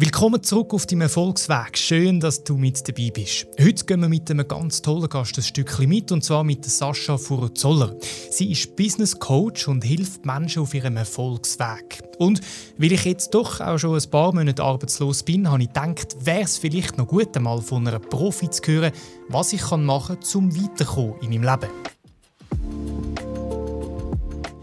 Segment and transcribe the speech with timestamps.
[0.00, 1.76] Willkommen zurück auf deinem Erfolgsweg.
[1.76, 3.48] Schön, dass du mit dabei bist.
[3.60, 7.18] Heute gehen wir mit einem ganz tollen Gast ein Stückchen mit, und zwar mit Sascha
[7.18, 7.96] Furozoller.
[8.30, 12.00] Sie ist Business Coach und hilft Menschen auf ihrem Erfolgsweg.
[12.18, 12.40] Und
[12.76, 16.42] weil ich jetzt doch auch schon ein paar Monate arbeitslos bin, habe ich gedacht, wäre
[16.42, 18.92] es vielleicht noch gut, einmal von einer Profi zu hören,
[19.28, 22.87] was ich machen kann, um weiterzukommen in meinem Leben.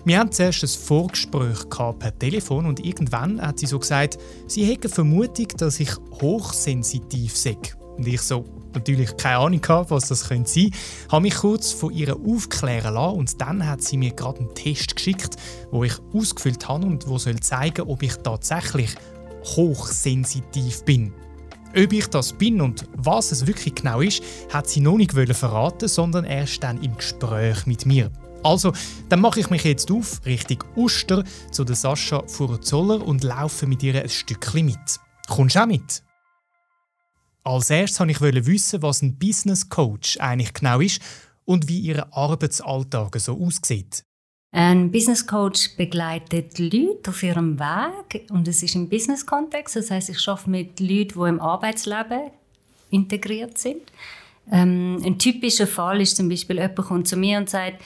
[0.05, 4.87] Wir hatten zuerst ein Vorgespräch per Telefon und irgendwann hat sie so gesagt, sie hätte
[4.87, 5.89] Vermutung, dass ich
[6.21, 7.57] hochsensitiv sei.
[7.97, 8.45] Und ich so
[8.75, 10.69] natürlich keine Ahnung hatte, was das sein könnte
[11.11, 14.95] habe mich kurz von ihr aufklären lassen und dann hat sie mir gerade einen Test
[14.95, 15.37] geschickt,
[15.71, 18.93] wo ich ausgefüllt habe und wo soll zeigen, ob ich tatsächlich
[19.55, 21.13] hochsensitiv bin.
[21.75, 24.21] Ob ich das bin und was es wirklich genau ist,
[24.53, 28.11] hat sie noch nicht verraten, sondern erst dann im Gespräch mit mir.
[28.45, 28.73] Also,
[29.09, 33.81] dann mache ich mich jetzt auf Richtung Uster zu der Sascha Furzoller und laufe mit
[33.81, 34.99] ihr ein Stückchen mit.
[35.27, 36.03] Kommst du auch mit?
[37.43, 41.01] Als erstes wollte ich wissen, was ein Business Coach eigentlich genau ist
[41.45, 44.03] und wie ihr Arbeitsalltag so aussieht.
[44.51, 49.75] Ein Business Coach begleitet Leute auf ihrem Weg und es ist im Business-Kontext.
[49.75, 52.29] Das heißt, ich arbeite mit Leuten, die im Arbeitsleben
[52.91, 53.81] integriert sind.
[54.51, 57.81] Ähm, ein typischer Fall ist zum Beispiel, jemand kommt zu mir und sagt,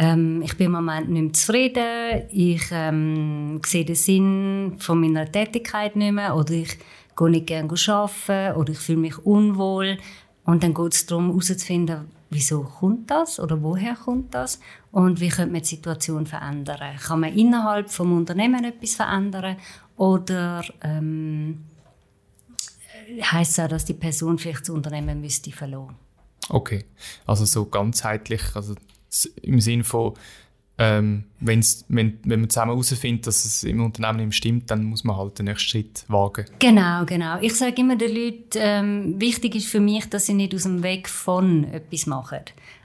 [0.00, 5.30] ähm, ich bin im Moment nicht mehr zufrieden, ich ähm, sehe den Sinn von meiner
[5.30, 6.78] Tätigkeit nicht mehr oder ich
[7.14, 9.98] gehe nicht gerne arbeiten oder ich fühle mich unwohl.
[10.44, 14.58] Und dann geht es darum herauszufinden, wieso kommt das oder woher kommt das
[14.90, 16.96] und wie könnte man die Situation verändern.
[16.96, 19.58] Kann man innerhalb des Unternehmens etwas verändern
[19.98, 21.66] oder ähm,
[23.20, 25.94] heißt es auch, dass die Person vielleicht das Unternehmen müsste verloren?
[26.48, 26.86] Okay,
[27.26, 28.74] also so ganzheitlich, also
[29.42, 30.14] im Sinne von,
[30.78, 35.04] ähm, wenn's, wenn, wenn man zusammen herausfindet, dass es im Unternehmen nicht stimmt, dann muss
[35.04, 36.46] man halt den nächsten Schritt wagen.
[36.58, 37.38] Genau, genau.
[37.42, 40.82] Ich sage immer den Leuten, ähm, wichtig ist für mich, dass sie nicht aus dem
[40.82, 42.40] Weg von etwas machen.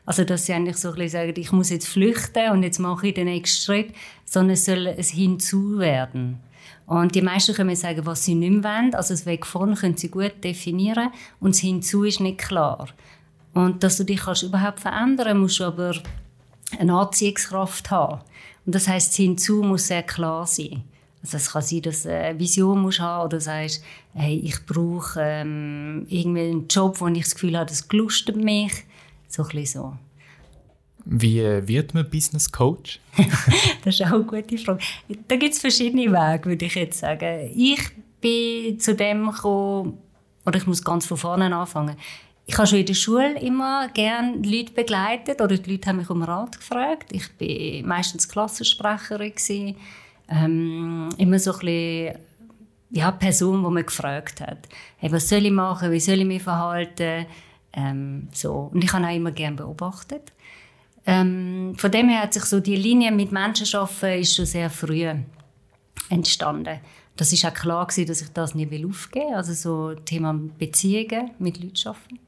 [0.06, 3.08] Also, dass sie eigentlich so ein bisschen sagen, ich muss jetzt flüchten und jetzt mache
[3.08, 3.94] ich den nächsten Schritt,
[4.26, 6.40] sondern es soll ein Hinzu werden.
[6.86, 8.94] Und die meisten können sagen, was sie nicht mehr wollen.
[8.94, 12.88] Also das Weg von können sie gut definieren und das Hinzu ist nicht klar.
[13.56, 15.96] Und dass du dich kannst überhaupt verändern musst du aber
[16.78, 18.22] eine Anziehungskraft haben.
[18.66, 20.84] Und das heißt, hinzu muss sehr klar sein.
[21.24, 23.82] Also es kann sein, dass du eine Vision musst haben oder sagst,
[24.14, 28.74] hey, ich brauche ähm, irgendwie einen Job, wo ich das Gefühl habe, das gelustet mich.
[29.30, 29.94] So ein bisschen so.
[31.06, 33.00] Wie wird man Business Coach?
[33.86, 34.80] das ist auch eine gute Frage.
[35.28, 37.52] Da gibt es verschiedene Wege, würde ich jetzt sagen.
[37.56, 37.80] Ich
[38.20, 39.98] bin zu dem gekommen,
[40.46, 41.96] oder ich muss ganz von vorne anfangen.
[42.48, 46.10] Ich habe schon in der Schule immer gerne Leute begleitet oder die Leute haben mich
[46.10, 47.12] um Rat gefragt.
[47.12, 49.76] Ich war meistens Klassensprecherin
[50.30, 52.20] ähm, immer so ein bisschen
[52.92, 54.70] ja, Person, die man gefragt hat.
[54.98, 55.92] Hey, was soll ich machen?
[55.92, 57.26] Wie soll ich mich verhalten?
[57.74, 58.70] Ähm, so.
[58.72, 60.32] Und ich habe auch immer gerne beobachtet.
[61.06, 64.70] Ähm, von dem her hat sich so die Linie mit Menschen arbeiten ist schon sehr
[64.70, 65.08] früh
[66.10, 66.80] entstanden.
[67.16, 69.36] Das ist auch klar gewesen, dass ich das nie aufgeben will.
[69.36, 72.25] Also so Thema Beziehungen mit Leuten arbeiten.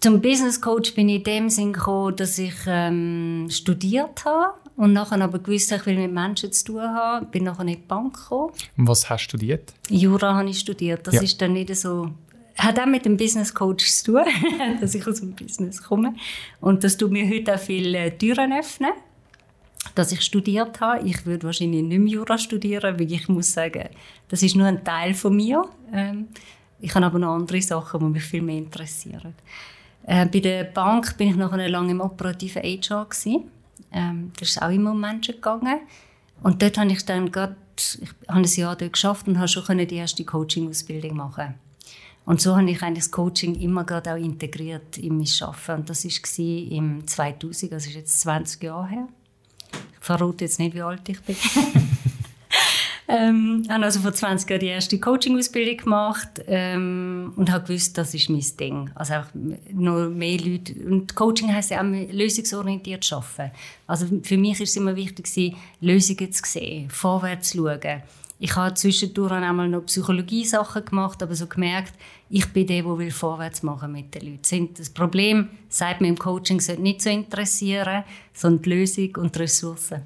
[0.00, 4.92] Zum Business Coach bin ich in dem Sinn gekommen, dass ich ähm, studiert habe und
[4.92, 7.26] nachher aber gewusst ich will mit Menschen zu tun haben.
[7.32, 8.52] Bin nachher in die Bank gekommen.
[8.76, 9.74] Und was hast du studiert?
[9.88, 11.04] Jura habe ich studiert.
[11.06, 11.22] Das ja.
[11.22, 12.10] ist dann nicht so
[12.58, 14.24] hat auch mit dem Business Coach zu tun,
[14.80, 16.14] dass ich aus dem Business komme.
[16.60, 18.92] Und das tut mir heute auch viele Türen öffnen,
[19.94, 21.06] dass ich studiert habe.
[21.06, 23.88] Ich würde wahrscheinlich nicht mehr Jura studieren, weil ich muss sagen,
[24.28, 25.64] das ist nur ein Teil von mir.
[25.92, 26.28] Ähm,
[26.80, 29.34] ich habe aber noch andere Sachen, die mich viel mehr interessieren.
[30.08, 33.06] Äh, bei der Bank bin ich noch lange im operativen HR
[33.92, 35.80] Ähm, das ist auch immer um Menschen gegangen.
[36.42, 39.86] Und dort habe ich dann gerade, ich habe ein Jahr dort geschafft und habe schon
[39.86, 41.54] die erste Coaching-Ausbildung machen.
[42.24, 45.80] Und so habe ich eigentlich das Coaching immer gerade auch integriert in mein Arbeiten.
[45.80, 49.08] Und das war im 2000, das ist jetzt 20 Jahre her.
[49.92, 51.36] Ich verrate jetzt nicht, wie alt ich bin.
[53.10, 58.12] Ähm, habe also vor 20 Jahren die erste Coaching-Ausbildung gemacht ähm, und habe gewusst, das
[58.12, 58.90] ist mein Ding.
[58.94, 59.24] Also auch
[59.72, 60.74] noch mehr Leute.
[60.74, 63.50] Und Coaching heisst ja auch lösungsorientiert arbeiten.
[63.86, 68.02] Also für mich ist es immer wichtig, Lösungen zu sehen, vorwärts zu schauen.
[68.40, 71.94] Ich habe zwischendurch einmal noch Psychologie-Sachen gemacht, aber so gemerkt,
[72.28, 74.74] ich bin der, der vorwärts machen mit den Leuten.
[74.74, 78.04] Das Problem, sagt mir im Coaching, sollte nicht so interessieren,
[78.34, 80.02] sondern die Lösung und die Ressourcen.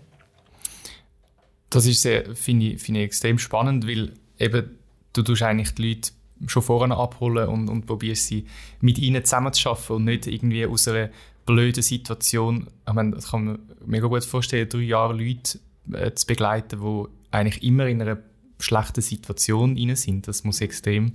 [1.73, 4.77] Das ist sehr, finde ich, find ich extrem spannend, weil eben
[5.15, 6.11] du tust eigentlich die Leute
[6.47, 8.47] schon vorne abholen und, und probierst sie
[8.81, 11.09] mit ihnen zusammenzuschaffen und nicht irgendwie aus einer
[11.47, 15.59] blöden Situation, ich meine, das kann man mega gut vorstellen, drei Jahre Leute
[15.93, 18.19] äh, zu begleiten, die eigentlich immer in einer
[18.59, 20.29] schlechten Situation rein sind.
[20.29, 21.15] Das muss extrem.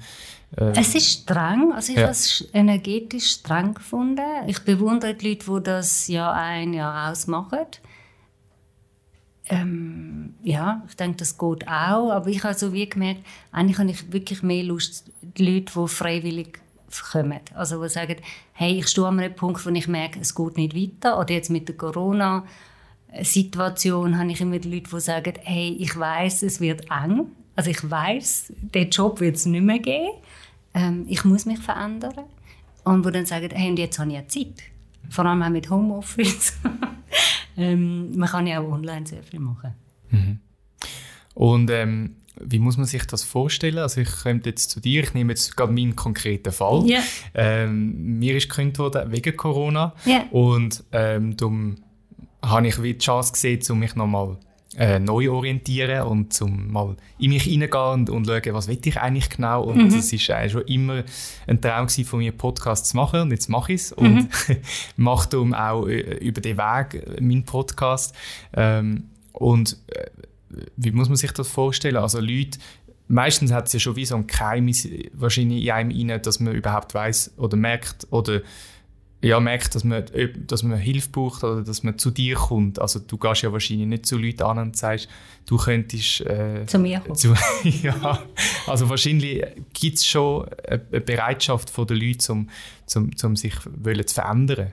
[0.56, 1.71] Äh, es ist streng.
[1.71, 2.04] Also ich ja.
[2.04, 4.25] habe es energetisch streng gefunden.
[4.48, 7.59] Ich bewundere die Leute, die das Jahr ein, Jahr ausmachen.
[9.50, 12.12] Ähm, ja, ich denke, das geht auch.
[12.12, 15.88] Aber ich habe so wie gemerkt, eigentlich habe ich wirklich mehr Lust, die Leute, die
[15.88, 16.60] freiwillig
[17.12, 17.40] kommen.
[17.54, 18.18] Also die sagen,
[18.54, 21.20] hey, ich stehe an einem Punkt, wo ich merke, es geht nicht weiter.
[21.20, 26.44] Oder jetzt mit der Corona-Situation habe ich immer die Leute, die sagen, hey, ich weiß,
[26.44, 27.32] es wird eng.
[27.56, 30.10] Also ich weiß, den Job wird es nicht mehr geben.
[30.74, 32.26] Ähm, ich muss mich verändern.
[32.84, 34.64] Und die dann sagen, hey, und jetzt habe ich ja Zeit.
[35.10, 36.54] Vor allem auch mit Homeoffice.
[37.57, 39.74] ähm, man kann ja auch online sehr viel machen.
[40.09, 40.39] Mhm.
[41.33, 43.80] Und ähm, wie muss man sich das vorstellen?
[43.80, 46.86] Also ich komme jetzt zu dir, ich nehme jetzt gerade meinen konkreten Fall.
[46.86, 47.04] Yeah.
[47.33, 50.25] Ähm, mir ist gekündigt worden wegen Corona yeah.
[50.31, 51.77] und ähm, darum
[52.44, 54.38] habe ich die Chance gesehen, um mich nochmal
[54.78, 58.98] äh, neu orientieren und zum mal in mich hineingehen und, und schauen, was will ich
[58.98, 59.64] eigentlich genau.
[59.64, 59.90] Und mhm.
[59.90, 61.04] das ist äh, schon immer
[61.48, 64.28] ein Traum von mir, Podcasts zu machen und jetzt mache ich es und mhm.
[64.98, 68.16] mache darum auch äh, über den Weg meinen Podcast.
[68.54, 70.06] Ähm, und äh,
[70.76, 71.98] wie muss man sich das vorstellen?
[71.98, 72.60] Also Leute,
[73.08, 76.54] meistens hat es ja schon wie so ein Geheimnis wahrscheinlich in einem rein, dass man
[76.54, 78.42] überhaupt weiß oder merkt oder
[79.22, 80.06] ja, merkt, dass man,
[80.46, 82.80] dass man Hilfe braucht oder dass man zu dir kommt.
[82.80, 85.10] Also du gehst ja wahrscheinlich nicht zu Leuten an und sagst,
[85.48, 86.22] du könntest...
[86.22, 87.16] Äh, zu mir kommen.
[87.16, 87.34] Zu,
[87.64, 88.19] ja,
[88.68, 89.44] also wahrscheinlich
[89.74, 92.50] gibt es schon eine Bereitschaft von den Leuten, um,
[92.96, 94.72] um, um sich wollen zu verändern.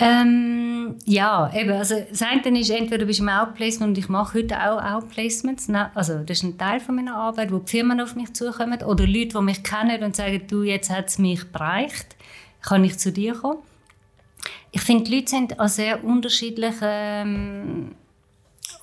[0.00, 4.38] Ähm, ja, eben, also das eine ist, entweder du bist im Outplacement und ich mache
[4.38, 8.14] heute auch Outplacements, also das ist ein Teil von meiner Arbeit, wo die Firmen auf
[8.14, 12.14] mich zukommen oder Leute, die mich kennen und sagen, du, jetzt hat es mich bereicht
[12.68, 13.58] kann ich zu dir kommen.
[14.70, 17.94] Ich finde, die Leute sind an sehr unterschiedlichen ähm,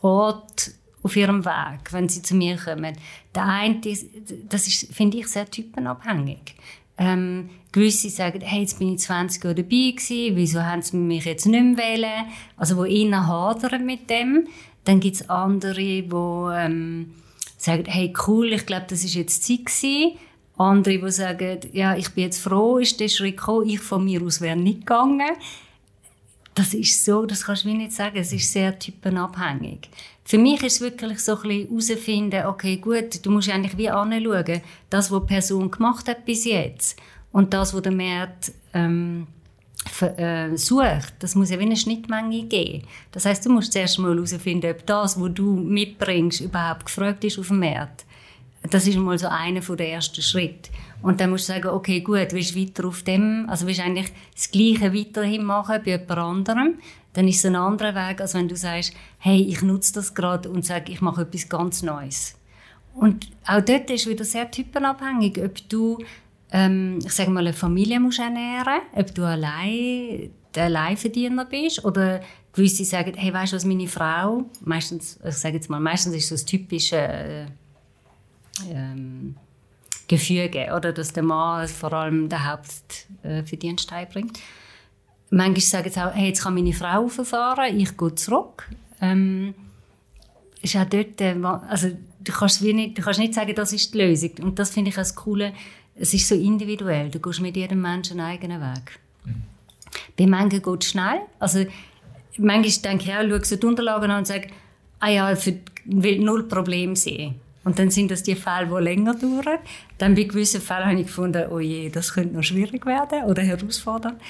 [0.02, 0.74] Orten
[1.04, 2.98] auf ihrem Weg, wenn sie zu mir kommen.
[3.36, 3.80] Der eine,
[4.50, 6.56] das ist, finde ich, sehr typenabhängig.
[6.98, 11.26] Ähm, gewisse sagen, hey, jetzt bin ich 20 Jahre dabei gewesen, wieso haben sie mich
[11.26, 12.26] jetzt nicht mehr wählen?
[12.58, 14.48] Also, wo innen hadern mit dem.
[14.86, 17.14] Dann gibt es andere, die ähm,
[17.58, 20.18] sagen, hey, cool, ich glaube, das ist jetzt Zeit gewesen.
[20.58, 24.22] Andere, die sagen, ja, ich bin jetzt froh, ist der Schritt gekommen, ich von mir
[24.22, 25.36] aus wäre nicht gegangen.
[26.54, 29.90] Das ist so, das kannst du mir nicht sagen, es ist sehr typenabhängig.
[30.24, 33.90] Für mich ist es wirklich so ein bisschen herausfinden, okay, gut, du musst eigentlich wie
[33.90, 36.98] anschauen, das, was die Person gemacht hat bis jetzt
[37.34, 39.28] und das, was der Markt ähm,
[40.18, 42.88] äh, sucht, das muss ja wie eine Schnittmenge geben.
[43.12, 47.38] Das heißt, du musst zuerst mal herausfinden, ob das, was du mitbringst, überhaupt gefragt ist
[47.38, 48.06] auf dem Markt.
[48.70, 50.70] Das ist mal so einer der ersten Schritte.
[51.02, 53.84] Und dann musst du sagen, okay, gut, willst du weiter auf dem, also willst du
[53.84, 56.76] eigentlich das Gleiche weiterhin machen bei jemand anderem,
[57.14, 60.50] dann ist es ein anderer Weg, als wenn du sagst, hey, ich nutze das gerade
[60.50, 62.36] und sage, ich mache etwas ganz Neues.
[62.94, 66.00] Und auch dort ist wieder sehr typenabhängig, ob du,
[66.52, 72.22] ähm, ich sage mal, eine Familie musst ernähren, ob du allein der Alleinverdiener bist oder
[72.54, 76.30] gewisse sagen, hey, weißt du was, meine Frau, meistens, ich sage jetzt mal, meistens ist
[76.30, 77.46] so das typische äh,
[78.70, 79.36] ähm,
[80.08, 84.40] Gefüge, oder dass der Mann vor allem den Hauptverdienst äh, einbringt.
[85.32, 88.70] Manchmal sagen sie auch, hey, jetzt kann meine Frau fahren, ich gehe zurück.
[89.02, 89.56] Ähm,
[90.62, 91.36] ist auch dort, äh,
[91.68, 91.90] also
[92.24, 94.32] du kannst, wie nicht, du kannst nicht sagen, das ist die Lösung.
[94.42, 95.54] Und das finde ich das Coole,
[95.96, 99.00] es ist so individuell, du gehst mit jedem Menschen einen eigenen Weg.
[99.24, 99.44] Mhm.
[100.18, 101.66] Bei manchen geht es schnell, also
[102.38, 104.50] manchmal denke ich auch, schaue so die Unterlagen an und sage,
[105.00, 107.36] ah ja, für, will null Problem sehen.
[107.66, 109.58] Und dann sind das die Fälle, die länger dauern.
[109.98, 113.42] Dann bei gewissen Fällen habe ich gefunden, oh je, das könnte noch schwierig werden oder
[113.42, 114.22] herausfordernd.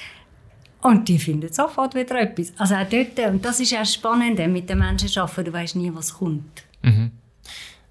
[0.82, 2.54] Und die finden sofort wieder etwas.
[2.58, 5.76] Also auch dort, und das ist auch spannend, mit den Menschen zu arbeiten, du weißt
[5.76, 6.64] nie, was kommt.
[6.82, 7.12] Mhm.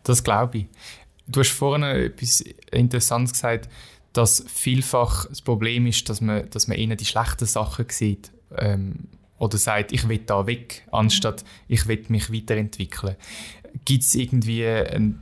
[0.02, 0.66] Das glaube ich.
[1.26, 3.68] Du hast vorhin etwas Interessantes gesagt,
[4.12, 8.30] dass vielfach das Problem ist, dass man, dass man eher die schlechten Sachen sieht.
[8.56, 9.08] Ähm,
[9.38, 13.16] oder sagt, ich will da weg, anstatt ich will mich weiterentwickeln.
[13.84, 15.20] Gibt es irgendwie ein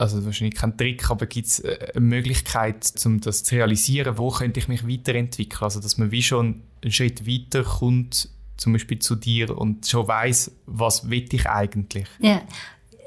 [0.00, 4.30] also wahrscheinlich kein Trick, aber gibt es äh, eine Möglichkeit, um das zu realisieren, wo
[4.30, 5.62] könnte ich mich weiterentwickeln?
[5.62, 10.08] Also dass man wie schon einen Schritt weiter kommt, zum Beispiel zu dir und schon
[10.08, 12.06] weiß, was will ich eigentlich?
[12.18, 12.40] Ja.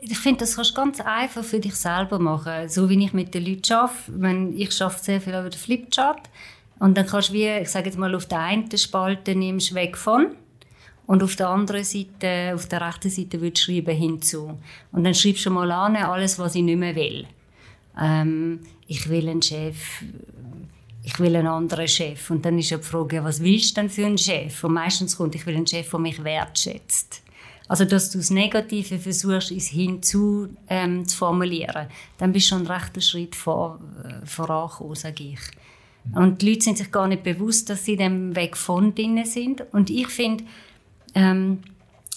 [0.02, 2.68] Ich finde, das kannst du ganz einfach für dich selber machen.
[2.68, 4.54] So wie ich mit den Leuten arbeite.
[4.58, 6.30] Ich arbeite sehr viel über den Flipchart.
[6.80, 9.96] Und dann kannst du wie, ich sage jetzt mal, auf der einen Spalte nimmst weg
[9.96, 10.36] von
[11.06, 14.58] und auf der anderen Seite, auf der rechten Seite, würdest du schreiben hinzu.
[14.92, 17.26] Und dann schreibst du mal an, alles, was ich nicht mehr will.
[18.00, 20.04] Ähm, ich will einen Chef,
[21.04, 22.30] ich will einen anderen Chef.
[22.30, 24.64] Und dann ist ja die Frage, was willst du denn für einen Chef?
[24.64, 27.22] Und meistens kommt, ich will einen Chef, der mich wertschätzt.
[27.68, 32.60] Also, dass du das Negative versuchst, ins Hinzu ähm, zu formulieren, dann bist du schon
[32.60, 35.40] einen rechten Schritt vor, äh, vorangekommen, sage ich.
[36.14, 39.64] Und die Leute sind sich gar nicht bewusst, dass sie dem Weg von drinnen sind.
[39.72, 40.44] Und ich finde,
[41.16, 41.60] ähm,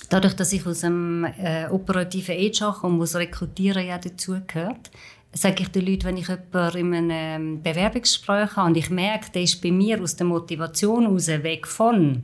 [0.08, 4.90] dadurch, dass ich aus einem äh, operativen HR komme, wo das Rekrutieren ja dazugehört,
[5.32, 9.30] sage ich den Leuten, wenn ich jemanden in einem ähm, Bewerbungsgespräch habe und ich merke,
[9.32, 12.22] der ist bei mir aus der Motivation heraus weg von,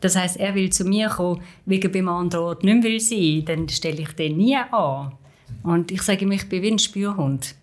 [0.00, 3.00] das heißt, er will zu mir kommen, weil er beim anderen Ort nicht mehr will
[3.00, 5.12] sein, dann stelle ich den nie an.
[5.62, 7.54] Und ich sage ihm, ich bin wie ein Spürhund.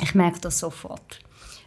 [0.00, 1.20] Ich merke das sofort.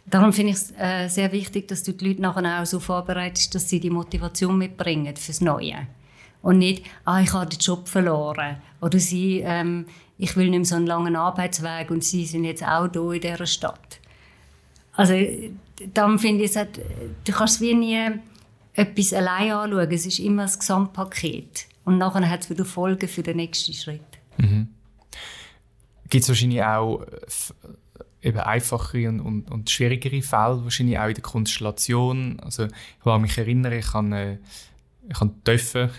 [0.08, 3.54] Darum finde ich es äh, sehr wichtig, dass du die Leute nachher auch so vorbereitest,
[3.54, 5.88] dass sie die Motivation mitbringen fürs Neue.
[6.42, 8.56] Und nicht, ah, ich habe den Job verloren.
[8.80, 9.86] Oder sie, ähm,
[10.16, 13.20] ich will nicht mehr so einen langen Arbeitsweg und sie sind jetzt auch hier in
[13.20, 13.98] dieser Stadt.
[14.92, 15.14] Also,
[15.92, 16.66] darum finde ich, es
[17.24, 18.10] du kannst wie nie
[18.74, 19.90] etwas allein anschauen.
[19.90, 21.66] Es ist immer das Gesamtpaket.
[21.84, 24.00] Und nachher hat es wieder Folgen für den nächsten Schritt.
[24.38, 24.68] Mhm.
[26.08, 27.06] Gibt es wahrscheinlich auch äh,
[28.26, 32.40] eben einfachere und, und, und, schwierigere Fälle, wahrscheinlich auch in der Konstellation.
[32.40, 34.38] Also ich kann mich erinnern, ich habe, äh,
[35.08, 35.90] ich habe dürfen,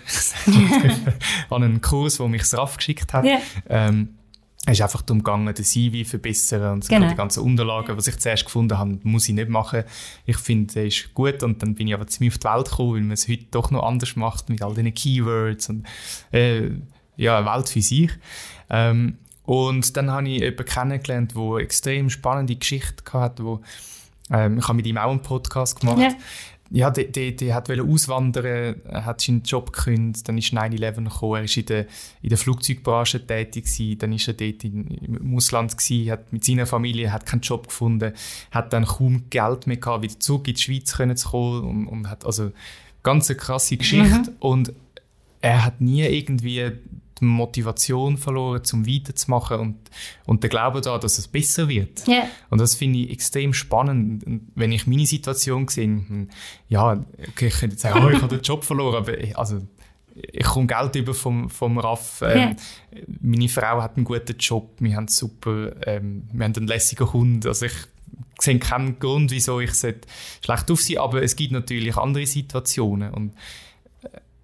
[1.50, 3.24] an einen Kurs, wo mich das RAF geschickt hat.
[3.24, 3.40] Yeah.
[3.68, 4.18] Ähm,
[4.66, 7.08] es ist einfach darum gegangen, den CV verbessern und genau.
[7.08, 9.84] die ganzen Unterlagen, was ich zuerst gefunden habe, muss ich nicht machen.
[10.26, 12.94] Ich finde, der ist gut und dann bin ich aber mir auf die Welt gekommen,
[12.94, 15.86] weil man es heute doch noch anders macht mit all diesen Keywords und
[16.32, 16.70] äh,
[17.16, 18.10] ja, eine Welt für sich.
[18.68, 19.16] Ähm,
[19.48, 23.60] und dann habe ich jemanden kennengelernt, der extrem spannende Geschichte hatte, wo
[24.30, 26.00] ähm, ich habe mit ihm auch einen Podcast gemacht.
[26.00, 26.10] Ja
[26.70, 31.42] ja, der, der, der hat auswandern, hat seinen Job gekündigt, dann ist 9-11 gekommen, er
[31.42, 31.86] war in der,
[32.20, 36.44] in der Flugzeugbranche tätig gewesen, dann ist er dort in, im Ausland gewesen, hat mit
[36.44, 38.12] seiner Familie hat keinen Job gefunden,
[38.50, 41.86] hat dann kaum Geld mehr gehabt, wieder zurück in die Schweiz können zu kommen und,
[41.86, 42.52] und hat also
[43.02, 44.36] ganz eine krasse Geschichte mhm.
[44.40, 44.72] und
[45.40, 46.72] er hat nie irgendwie
[47.20, 49.76] die Motivation verloren, zum weiterzumachen und,
[50.26, 52.06] und der Glaube da, dass es besser wird.
[52.06, 52.28] Yeah.
[52.50, 54.24] Und das finde ich extrem spannend.
[54.24, 56.28] Und wenn ich meine Situation sehe, hm,
[56.68, 59.60] ja, okay, ich könnte jetzt sagen, oh, ich habe den Job verloren, aber ich, also,
[60.14, 62.22] ich komme Geld über vom, vom RAF.
[62.22, 62.56] Ähm, yeah.
[63.20, 67.46] Meine Frau hat einen guten Job, wir haben super, ähm, wir haben einen lässigen Hund.
[67.46, 67.74] Also ich
[68.40, 73.34] sehe keinen Grund, wieso ich schlecht auf sie, aber es gibt natürlich andere Situationen und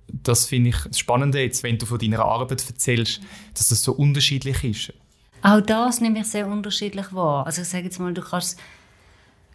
[0.08, 3.20] das finde ich das Spannende jetzt, wenn du von deiner Arbeit erzählst,
[3.54, 4.92] dass das so unterschiedlich ist.
[5.42, 7.46] Auch das nehme ich sehr unterschiedlich wahr.
[7.46, 8.58] Also ich sage jetzt mal, du kannst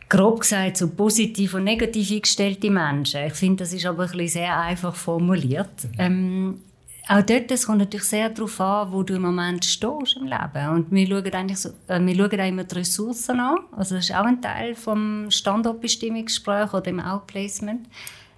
[0.08, 3.26] grob gesagt so positiv und negativ eingestellte Menschen.
[3.26, 5.70] Ich finde, das ist aber ein bisschen sehr einfach formuliert.
[5.98, 6.60] Ähm,
[7.08, 10.70] auch dort, es kommt natürlich sehr darauf an, wo du im Moment stehst im Leben.
[10.70, 13.58] Und wir schauen eigentlich so, äh, wir schauen auch immer die Ressourcen an.
[13.76, 17.88] Also das ist auch ein Teil vom Standortbestimmungsgespräch oder im Outplacement.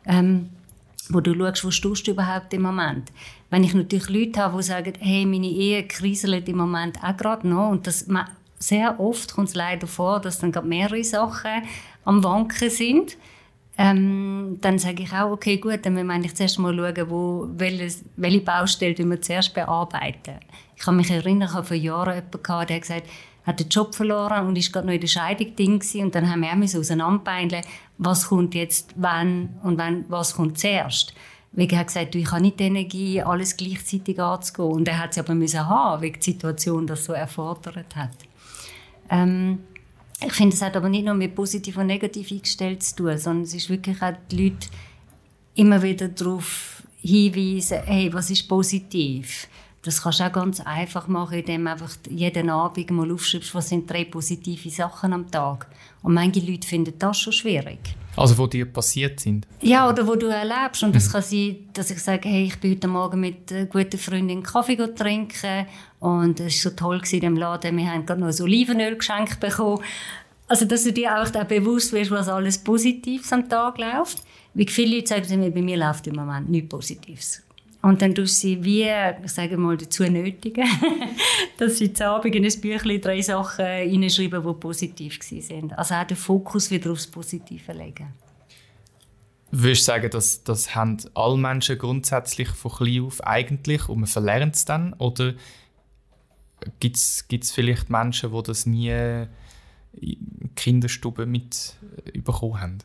[0.05, 0.49] Ähm,
[1.13, 3.11] wo du schaust, wo stehst du überhaupt im Moment.
[3.49, 7.47] Wenn ich natürlich Leute habe, die sagen, hey, meine Ehe kriselt im Moment auch gerade
[7.47, 8.07] noch und das,
[8.59, 11.63] sehr oft kommt es leider vor, dass dann gerade mehrere Sachen
[12.05, 13.17] am Wanken sind.
[13.77, 17.47] Ähm, dann sage ich auch, okay, gut, dann müssen wir eigentlich zuerst mal schauen, wo,
[17.55, 20.35] welches, welche Baustelle wir zuerst bearbeiten.
[20.75, 23.07] Ich kann mich erinnern, ich habe vor Jahren jemanden gehabt, der hat gesagt,
[23.43, 26.41] hat den Job verloren und ist gerade noch in der Scheidung ding und dann haben
[26.41, 27.63] wir auch auseinanderbeineln,
[28.03, 31.13] was kommt jetzt wann und wann, was kommt zuerst.
[31.51, 34.72] Weil er hat gesagt, ich habe nicht die Energie, alles gleichzeitig anzugehen.
[34.72, 38.17] Und er hat es aber müssen haben, weil die Situation das so erfordert hat.
[39.10, 39.60] Ähm,
[40.20, 43.43] ich finde, es hat aber nicht nur mit positiv und negativ eingestellt zu tun, sondern
[43.43, 44.67] es ist wirklich auch die Leute
[45.53, 49.48] immer wieder darauf hinweisen, hey, was ist positiv?
[49.84, 53.70] Das kannst du auch ganz einfach machen, indem du einfach jeden Abend mal aufschreibst, was
[53.70, 55.67] sind drei positive Sachen am Tag.
[56.03, 57.79] Und manche Leute finden das schon schwierig.
[58.17, 59.48] Also, wo dir passiert sind?
[59.62, 60.84] Ja, oder wo du erlebst.
[60.84, 61.12] Und das mhm.
[61.12, 64.75] kann sein, dass ich sage, hey, ich bin heute Morgen mit einer guten Freundin Kaffee
[64.75, 65.67] trinken
[66.00, 69.39] und es war so toll in dem Laden, wir haben gerade noch ein Olivenöl geschenkt
[69.39, 69.84] bekommen.
[70.48, 74.17] Also, dass du dir auch bewusst wirst, was alles Positives am Tag läuft.
[74.53, 77.41] Wie viele Leute sagen, bei mir läuft im Moment nichts Positives.
[77.81, 78.88] Und dann tust du sie wie,
[79.23, 80.67] ich sage mal, dazu nötigen,
[81.57, 85.71] dass sie zu Abend in ein Büchlein drei Sachen hineinschreiben, die positiv waren.
[85.73, 88.13] Also auch den Fokus wieder aufs Positive legen.
[89.51, 94.07] Würdest du sagen, dass das haben alle Menschen grundsätzlich von klein auf eigentlich und man
[94.07, 94.93] verlernt es dann?
[94.93, 95.33] Oder
[96.79, 99.25] gibt es vielleicht Menschen, die das nie
[99.93, 101.75] in Kinderstuben mit
[102.23, 102.77] bekommen haben?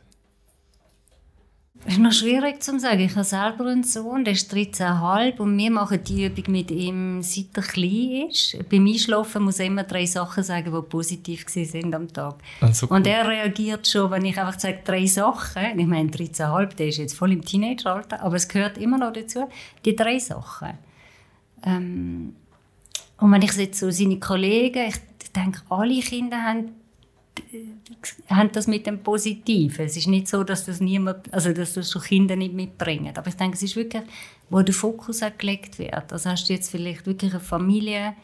[1.85, 3.00] Das ist noch schwierig zu sagen.
[3.00, 7.23] Ich habe selber einen Sohn, der ist 13,5 und wir machen die Übung mit ihm,
[7.23, 8.56] seit er klein ist.
[8.68, 12.37] Beim Einschlafen muss er immer drei Sachen sagen, die positiv sind am Tag.
[12.61, 12.88] Also.
[12.88, 15.78] Und er reagiert schon, wenn ich einfach sage, drei Sachen.
[15.78, 19.49] Ich meine, 13,5, der ist jetzt voll im Teenageralter, aber es gehört immer noch dazu,
[19.85, 20.71] die drei Sachen.
[21.64, 22.35] Ähm,
[23.18, 24.97] und wenn ich jetzt so seine Kollegen, ich
[25.33, 26.73] denke, alle Kinder haben
[28.28, 29.87] haben das mit dem Positiven.
[29.87, 33.12] Es ist nicht so, dass das niemand, also dass das schon Kinder nicht mitbringen.
[33.16, 34.02] Aber ich denke, es ist wirklich,
[34.50, 36.12] wo der Fokus auch gelegt wird.
[36.12, 38.14] Also hast du jetzt vielleicht wirklich eine Familie,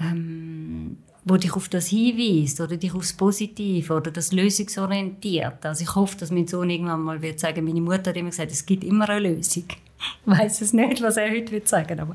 [0.00, 5.64] ähm, wo dich auf das hinweist oder dich aufs Positive oder das lösungsorientiert.
[5.64, 8.52] Also ich hoffe, dass mein Sohn irgendwann mal wird sagen, meine Mutter hat immer gesagt,
[8.52, 9.64] es gibt immer eine Lösung.
[9.68, 12.14] Ich weiß es nicht, was er heute wird sagen, aber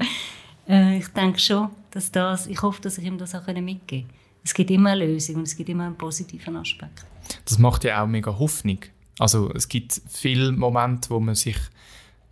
[0.70, 4.21] äh, ich denke schon, dass das, ich hoffe, dass ich ihm das auch mitgeben kann
[4.44, 7.06] es gibt immer eine Lösung und es gibt immer einen positiven Aspekt.
[7.46, 8.80] Das macht ja auch mega Hoffnung.
[9.20, 11.58] Also es gibt viele Momente, wo man sich,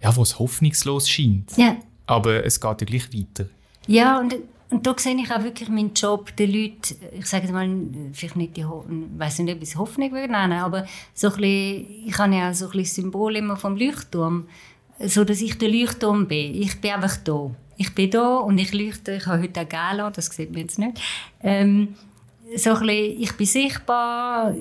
[0.01, 1.55] ja, wo es hoffnungslos scheint.
[1.57, 1.77] Ja.
[2.07, 3.49] Aber es geht ja gleich weiter.
[3.85, 4.35] Ja, und,
[4.71, 7.69] und da sehe ich auch wirklich meinen Job, den Leuten, ich sage mal,
[8.13, 8.67] vielleicht nicht die, ich
[9.19, 12.49] weiß nicht, ob ich es Hoffnung würde nennen, aber so ein bisschen, ich habe ja
[12.49, 14.47] auch so ein bisschen Symbol immer vom Leuchtturm,
[14.99, 16.55] so dass ich der Leuchtturm bin.
[16.55, 20.12] Ich bin einfach da ich bin da und ich leuchte, ich habe heute ein Gala,
[20.12, 21.01] das sieht man jetzt nicht.
[21.41, 21.95] Ähm,
[22.57, 24.53] so ein bisschen, ich bin sichtbar,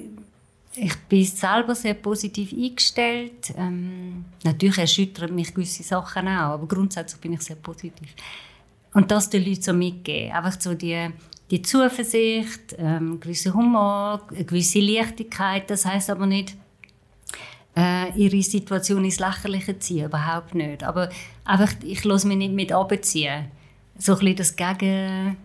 [0.76, 3.52] ich bin selber sehr positiv eingestellt.
[3.56, 8.08] Ähm, natürlich erschüttern mich gewisse Sachen auch, aber grundsätzlich bin ich sehr positiv.
[8.94, 10.32] Und das den Leuten so mitgeben.
[10.32, 11.08] Einfach so die,
[11.50, 15.68] die Zuversicht, ähm, gewisse Humor, eine gewisse Leichtigkeit.
[15.68, 16.56] Das heißt aber nicht,
[17.78, 20.82] äh, ihre Situation ins Lächerliche ziehen, überhaupt nicht.
[20.82, 21.08] Aber
[21.44, 23.46] einfach, ich lasse mich nicht mit abziehen.
[23.96, 25.36] So ein bisschen das, Gegen,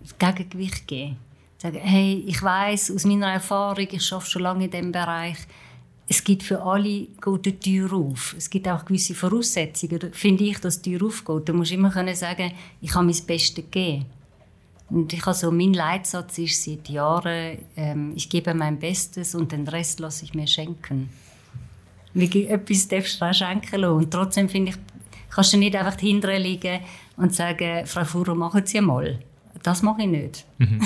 [0.00, 1.16] das Gegengewicht geben.
[1.58, 5.36] Sagen, hey, ich weiß aus meiner Erfahrung, ich arbeite schon lange in diesem Bereich,
[6.08, 8.34] es gibt für alle gute Tür auf.
[8.36, 11.48] Es gibt auch gewisse Voraussetzungen, finde ich, dass die Tür aufgeht.
[11.48, 14.06] Du musst immer können sagen, ich habe mein Bestes gegeben.
[14.88, 19.68] Und ich also, mein Leitsatz ist seit Jahren, ähm, ich gebe mein Bestes und den
[19.68, 21.10] Rest lasse ich mir schenken
[22.14, 23.94] wie etwas darfst du auch schenken lassen.
[23.96, 24.76] Und trotzdem finde ich,
[25.30, 26.80] kannst du nicht einfach dahinter liegen
[27.16, 29.18] und sagen, Frau Furo, machen Sie mal.
[29.62, 30.46] Das mache ich nicht.
[30.58, 30.80] Mhm.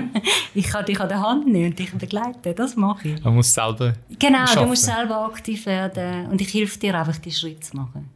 [0.54, 2.54] ich kann dich an der Hand nehmen und dich begleiten.
[2.54, 3.24] Das mache ich.
[3.24, 4.62] Man muss selber Genau, schaffen.
[4.62, 6.26] du musst selber aktiv werden.
[6.26, 8.10] Und ich helfe dir einfach, die Schritte zu machen.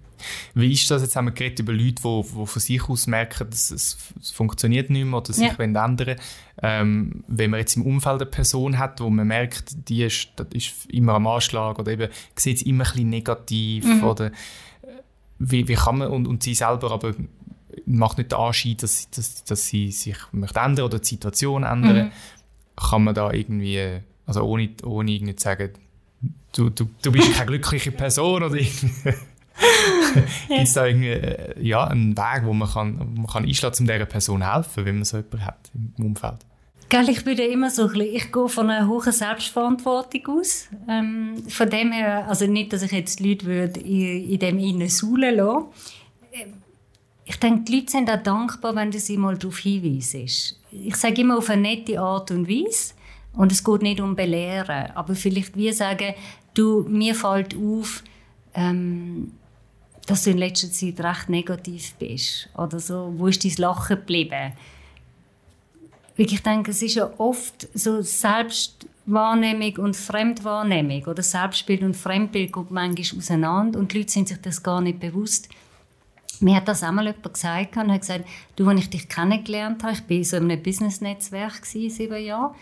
[0.54, 1.02] Wie ist das?
[1.02, 4.30] Jetzt haben wir geredet über Leute, die, die von sich aus merken, dass es, es
[4.30, 5.58] funktioniert nicht mehr oder sich ja.
[5.58, 6.16] ändern
[6.62, 10.86] ähm, Wenn man jetzt im Umfeld eine Person hat, wo man merkt, die ist, ist
[10.86, 14.04] immer am Anschlag oder eben sieht es immer ein bisschen negativ mhm.
[14.04, 14.30] oder äh,
[15.38, 17.14] wie, wie kann man, und, und sie selber aber
[17.86, 22.06] macht nicht den Anschein, dass, dass, dass sie sich möchte ändern oder die Situation ändern,
[22.06, 22.10] mhm.
[22.76, 25.70] kann man da irgendwie, also ohne, ohne irgendwie zu sagen,
[26.56, 29.14] du, du, du bist keine glückliche Person oder irgendwie.
[30.48, 33.74] Gibt es da irgendwie äh, ja, einen Weg, wo man, kann, wo man kann einschlagen
[33.76, 36.38] kann, um dieser Person helfen, wenn man so jemanden hat im Umfeld?
[36.88, 40.68] Gell, ich bin immer so ein ich gehe von einer hohen Selbstverantwortung aus.
[40.88, 44.58] Ähm, von dem her, also nicht, dass ich jetzt die Leute würde in, in dem
[44.58, 45.24] innen lassen.
[46.32, 46.54] Ähm,
[47.24, 50.60] ich denke, die Leute sind auch dankbar, wenn du sie mal darauf hinweist.
[50.70, 52.94] Ich sage immer auf eine nette Art und Weise.
[53.32, 54.90] Und es geht nicht um Belehren.
[54.94, 56.14] Aber vielleicht wie sagen,
[56.52, 58.04] du, mir fällt auf,
[58.54, 59.32] ähm,
[60.06, 62.48] dass du in letzter Zeit recht negativ bist.
[62.56, 64.52] Oder so, wo ist dein Lachen geblieben?
[66.16, 72.70] Ich denke, es ist ja oft so Selbstwahrnehmung und Fremdwahrnehmung oder Selbstbild und Fremdbild geht
[72.70, 75.48] manchmal auseinander und die Leute sind sich das gar nicht bewusst.
[76.40, 78.24] Mir hat das einmal jemand gesagt und hat gesagt,
[78.56, 82.54] du, als ich dich kennengelernt habe, ich war so in einem Business-Netzwerk sieben Jahre,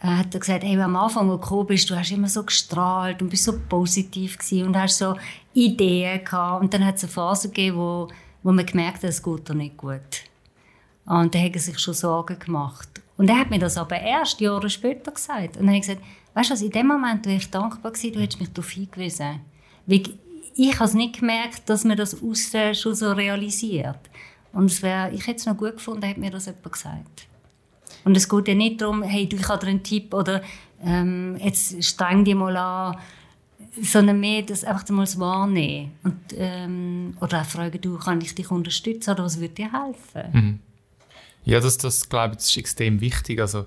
[0.00, 2.42] äh, hat er gesagt, hey, am Anfang, wo du gekommen bist, du hast immer so
[2.42, 5.16] gestrahlt und bist so positiv gewesen und hast so
[5.54, 6.62] Ideen gehabt.
[6.62, 8.08] Und dann hat es eine Phase gegeben, wo,
[8.42, 10.00] wo man gemerkt hat, es geht dir nicht gut.
[11.06, 12.88] Und dann hat er sich schon Sorgen gemacht.
[13.16, 15.56] Und er hat mir das aber erst Jahre später gesagt.
[15.56, 16.02] Und dann habe ich gesagt,
[16.34, 19.40] weißt du was, in dem Moment war ich dankbar, gewesen, du hättest mich darauf hingewiesen.
[19.86, 20.02] Weil
[20.56, 23.98] ich habe es nicht gemerkt, dass man das außen schon so realisiert.
[24.52, 27.26] Und es wär, ich hätte es noch gut gefunden, hätte mir das jemand gesagt.
[28.04, 30.42] Und es geht ja nicht darum, hey, du, ich einen Tipp oder
[30.84, 32.96] ähm, jetzt streng dich mal an,
[33.82, 35.92] sondern mehr das einfach mal wahrnehmen.
[36.02, 40.32] Und, ähm, oder auch fragen, du, kann ich dich unterstützen oder was würde dir helfen?
[40.32, 40.60] Mhm.
[41.44, 43.40] Ja, das, das glaube ich, das ist extrem wichtig.
[43.40, 43.66] Also,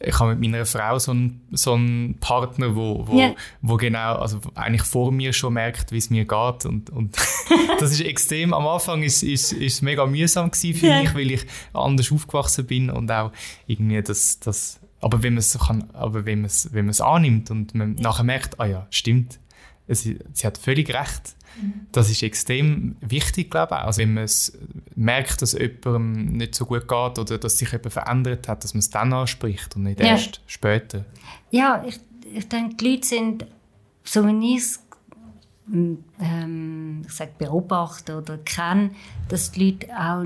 [0.00, 3.34] ich habe mit meiner Frau so einen, so einen Partner, wo, wo, yeah.
[3.62, 7.16] wo genau, also eigentlich vor mir schon merkt, wie es mir geht und, und
[7.78, 11.00] das ist extrem, am Anfang ist ist, ist mega mühsam gewesen für yeah.
[11.00, 13.32] mich, weil ich anders aufgewachsen bin und auch
[13.66, 17.02] irgendwie das, das aber wenn man es kann, aber wenn man es, wenn man es
[17.02, 19.38] annimmt und man nachher merkt, ah ja, stimmt,
[19.86, 21.36] es, sie hat völlig recht.
[21.92, 23.80] Das ist extrem wichtig, glaube ich.
[23.82, 24.58] Also wenn man es
[24.96, 28.78] merkt, dass jemandem nicht so gut geht oder dass sich jemand verändert hat, dass man
[28.78, 30.06] es dann anspricht und nicht ja.
[30.06, 31.04] erst später.
[31.50, 32.00] Ja, ich,
[32.32, 33.46] ich denke, die Leute sind,
[34.04, 34.80] so wie ich es
[35.70, 38.92] ähm, ich beobachte oder kenne,
[39.28, 40.24] dass die Leute auch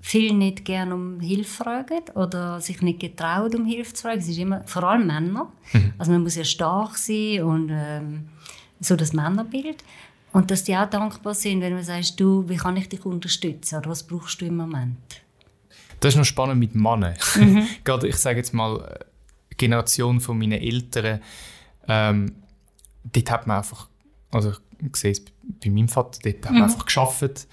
[0.00, 4.20] viel nicht gerne um Hilfe fragen oder sich nicht getrauen, um Hilfe zu fragen.
[4.20, 5.52] Es ist immer, vor allem Männer.
[5.72, 5.92] Mhm.
[5.98, 8.28] Also man muss ja stark sein und ähm,
[8.80, 9.84] so das Männerbild.
[10.32, 13.78] Und dass die auch dankbar sind, wenn man sagt, du, wie kann ich dich unterstützen
[13.78, 14.96] oder was brauchst du im Moment?
[15.98, 17.14] Das ist noch spannend mit Männern.
[17.36, 17.66] Mhm.
[17.84, 19.04] Gerade, ich sage jetzt mal, äh,
[19.56, 21.20] Generation von meinen Eltern,
[21.88, 22.32] ähm,
[23.04, 23.88] dort hat man einfach,
[24.30, 25.24] also ich sehe es
[25.62, 26.62] bei meinem Vater, dort hat man mhm.
[26.62, 27.46] einfach geschafft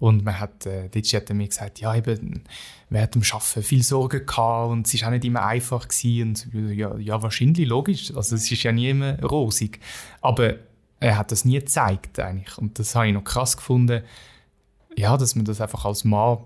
[0.00, 2.42] und man hat, äh, dort hat mir gesagt, ja, eben,
[2.88, 6.28] während dem Arbeiten viel Sorgen gehabt und es war auch nicht immer einfach gewesen.
[6.54, 9.78] und ja, ja, wahrscheinlich, logisch, also es ist ja nie immer rosig,
[10.22, 10.54] aber
[10.98, 14.02] er hat das nie gezeigt eigentlich und das habe ich noch krass gefunden,
[14.96, 16.38] ja, dass man das einfach als Mann,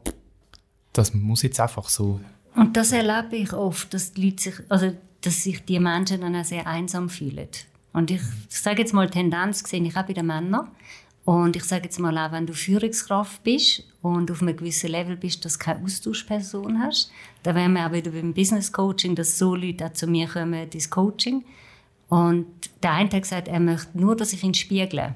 [0.92, 2.20] das muss jetzt einfach so.
[2.56, 6.36] Und das erlebe ich oft, dass die Leute sich, also dass sich die Menschen dann
[6.36, 7.48] auch sehr einsam fühlen.
[7.92, 10.68] Und ich, ich sage jetzt mal Tendenz gesehen, ich auch bei den Männern,
[11.24, 15.16] und ich sage jetzt mal auch, wenn du Führungskraft bist und auf einem gewissen Level
[15.16, 17.10] bist, dass du keine Austauschperson hast,
[17.42, 20.68] dann wären wir auch wieder beim Business Coaching, dass so Leute auch zu mir kommen,
[20.70, 21.44] ins Coaching.
[22.10, 22.46] Und
[22.82, 25.14] der eine hat gesagt, er möchte nur, dass ich ihn spiegle.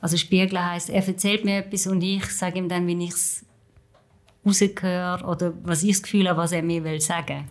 [0.00, 3.44] Also spiegeln heißt, er erzählt mir etwas und ich sage ihm dann, wie ich es
[4.44, 7.48] rausgehöre oder was ich das Gefühl habe, was er mir will sagen.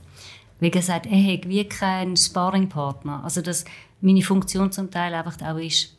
[0.60, 3.24] Wie gesagt, er hat wie keinen Sparringpartner.
[3.24, 3.66] Also dass
[4.00, 5.95] meine Funktion zum Teil einfach auch ist,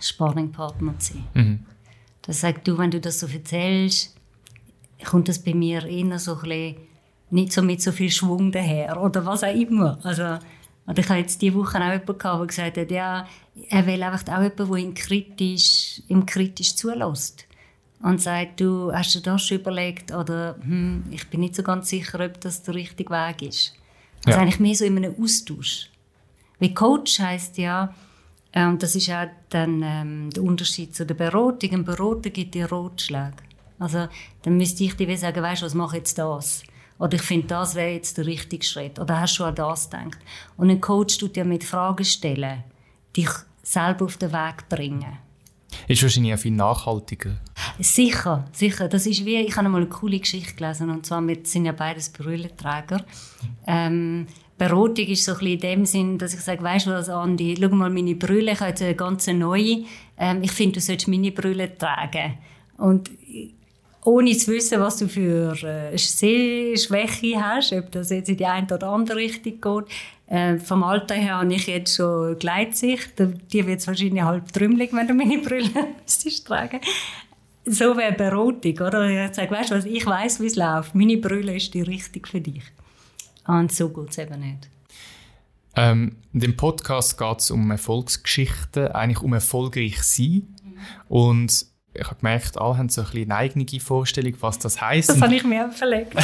[0.00, 1.24] Sparringpartner zu sein.
[1.34, 1.58] Mhm.
[2.22, 4.14] Das sagt du, wenn du das so erzählst,
[5.04, 6.76] kommt das bei mir eher so ein bisschen
[7.30, 9.98] nicht so mit so viel Schwung daher oder was auch immer.
[10.02, 10.38] Also,
[10.86, 13.26] oder ich habe jetzt diese Woche auch jemanden gehabt, der gesagt hat, ja,
[13.68, 17.46] er will einfach auch jemanden, der ihn kritisch, ihm kritisch zulässt.
[18.02, 20.10] Und sagt, du, hast du das schon überlegt?
[20.10, 23.74] Oder, hm, ich bin nicht so ganz sicher, ob das der richtige Weg ist.
[24.24, 24.42] Also ja.
[24.42, 25.90] eigentlich mehr so in einem Austausch.
[26.58, 27.94] Wie Coach heisst ja,
[28.52, 31.70] und ähm, das ist auch dann ähm, der Unterschied zu der Beratung.
[31.70, 33.36] Ein Berater gibt dir Ratschläge.
[33.78, 34.08] Also
[34.42, 36.64] dann müsste ich dir sagen, weißt du, was mache jetzt das?
[36.98, 38.98] Oder ich finde, das wäre jetzt der richtige Schritt.
[38.98, 40.18] Oder hast du an das gedacht?
[40.56, 42.64] Und ein Coach tut ja mit Fragen stellen,
[43.16, 43.30] dich
[43.62, 45.18] selber auf den Weg bringen.
[45.86, 47.36] Ist wahrscheinlich auch viel nachhaltiger.
[47.78, 48.88] Sicher, sicher.
[48.88, 51.72] Das ist wie, ich habe einmal eine coole Geschichte gelesen, und zwar, wir sind ja
[51.72, 53.04] beides Brüllenträger.
[53.66, 54.26] Ähm,
[54.60, 57.70] Beratung ist so ein in dem Sinn, dass ich sage, weißt du was, Andi, schau
[57.70, 59.84] mal meine Brille, ich habe jetzt eine ganz neue.
[60.18, 62.34] Ähm, ich finde, du solltest meine Brille tragen.
[62.76, 63.10] Und
[64.04, 68.66] ohne zu wissen, was du für äh, Sehschwäche hast, ob das jetzt in die eine
[68.66, 69.94] oder andere Richtung geht.
[70.26, 73.12] Äh, vom Alter her habe ich jetzt schon Gleitsicht.
[73.18, 75.70] Die wird es wahrscheinlich halb trümmelig, wenn du meine Brille
[76.44, 76.80] tragen
[77.64, 79.08] So wäre Beratung, oder?
[79.08, 80.94] Ich sage, weißt du was, ich weiß, wie es läuft.
[80.94, 82.62] Meine Brille ist die richtige für dich.
[83.58, 84.68] Und so geht es eben nicht.
[85.76, 90.54] Ähm, in dem Podcast geht es um Erfolgsgeschichten, eigentlich um erfolgreich sein.
[90.62, 90.78] Mhm.
[91.08, 95.10] Und ich habe gemerkt, alle haben so ein eine eigene Vorstellung, was das heisst.
[95.10, 96.14] Das habe ich mir verlegt.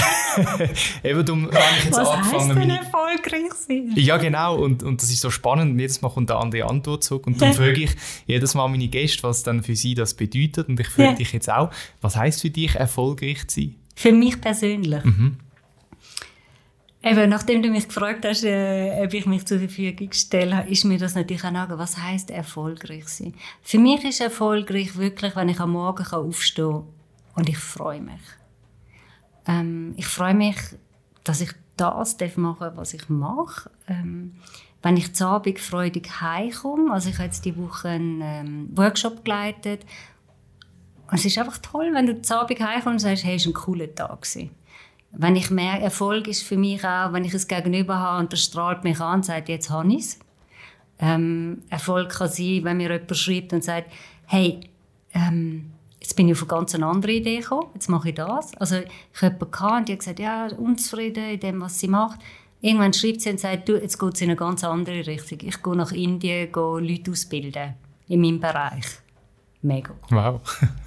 [1.03, 2.49] Eben darum habe ich jetzt was angefangen.
[2.51, 3.93] Was denn erfolgreich sein?
[3.97, 4.57] Ja, genau.
[4.63, 5.81] Und, und das ist so spannend.
[5.81, 7.27] Jedes Mal kommt eine andere Antwort zurück.
[7.27, 10.69] Und dann frage ich jedes Mal meine Gäste, was dann für sie das bedeutet.
[10.69, 11.15] Und ich frage ja.
[11.15, 13.75] dich jetzt auch, was heisst für dich erfolgreich zu sein?
[13.97, 15.03] Für mich persönlich?
[15.05, 15.39] Mhm.
[17.07, 20.99] Eben, nachdem du mich gefragt hast, äh, ob ich mich zur Verfügung stelle, ist mir
[20.99, 23.33] das natürlich auch nachgehen, was heißt erfolgreich sein.
[23.63, 26.85] Für mich ist erfolgreich wirklich, wenn ich am Morgen aufstehen kann
[27.37, 28.21] und ich freue mich.
[29.47, 30.57] Ähm, ich freue mich,
[31.23, 33.71] dass ich das machen darf, was ich mache.
[33.87, 34.35] Ähm,
[34.83, 39.25] wenn ich zu Abend freudig heimkomme, also ich habe jetzt die Woche einen ähm, Workshop
[39.25, 39.87] geleitet,
[41.09, 43.53] und es ist einfach toll, wenn du zu Abend heimkommst und sagst, hey, es war
[43.53, 44.23] ein cooler Tag.
[44.23, 44.51] Gewesen
[45.13, 48.37] wenn ich merke, Erfolg ist für mich auch, wenn ich es gegenüber habe und der
[48.37, 50.19] strahlt mich an und sagt, jetzt habe ich es.
[50.99, 53.93] Ähm, Erfolg kann sein, wenn mir jemand schreibt und sagt,
[54.27, 54.61] hey,
[55.13, 58.55] ähm, jetzt bin ich auf eine ganz andere Idee gekommen, jetzt mache ich das.
[58.57, 62.21] Also ich habe jemanden und die hat gesagt, ja, unzufrieden in dem, was sie macht.
[62.61, 65.39] Irgendwann schreibt sie und sagt, du, jetzt geht es in eine ganz andere Richtung.
[65.43, 67.75] Ich gehe nach Indien, gehe Leute ausbilden
[68.09, 68.87] in meinem Bereich.
[69.63, 69.95] Mega.
[70.11, 70.41] Wow.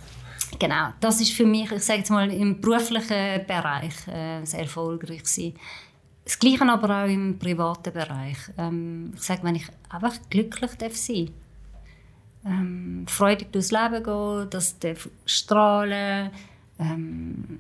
[0.58, 5.26] Genau, das ist für mich, ich sage jetzt mal, im beruflichen Bereich äh, sehr erfolgreich
[5.26, 5.54] sein.
[6.26, 8.38] Das Gleiche aber auch im privaten Bereich.
[8.58, 11.30] Ähm, ich sage, wenn ich einfach glücklich darf sein
[12.46, 16.32] ähm, freudig durchs Leben gehen, das darf strahlen,
[16.80, 17.60] ähm,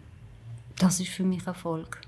[0.77, 2.01] das ist für mich Erfolg.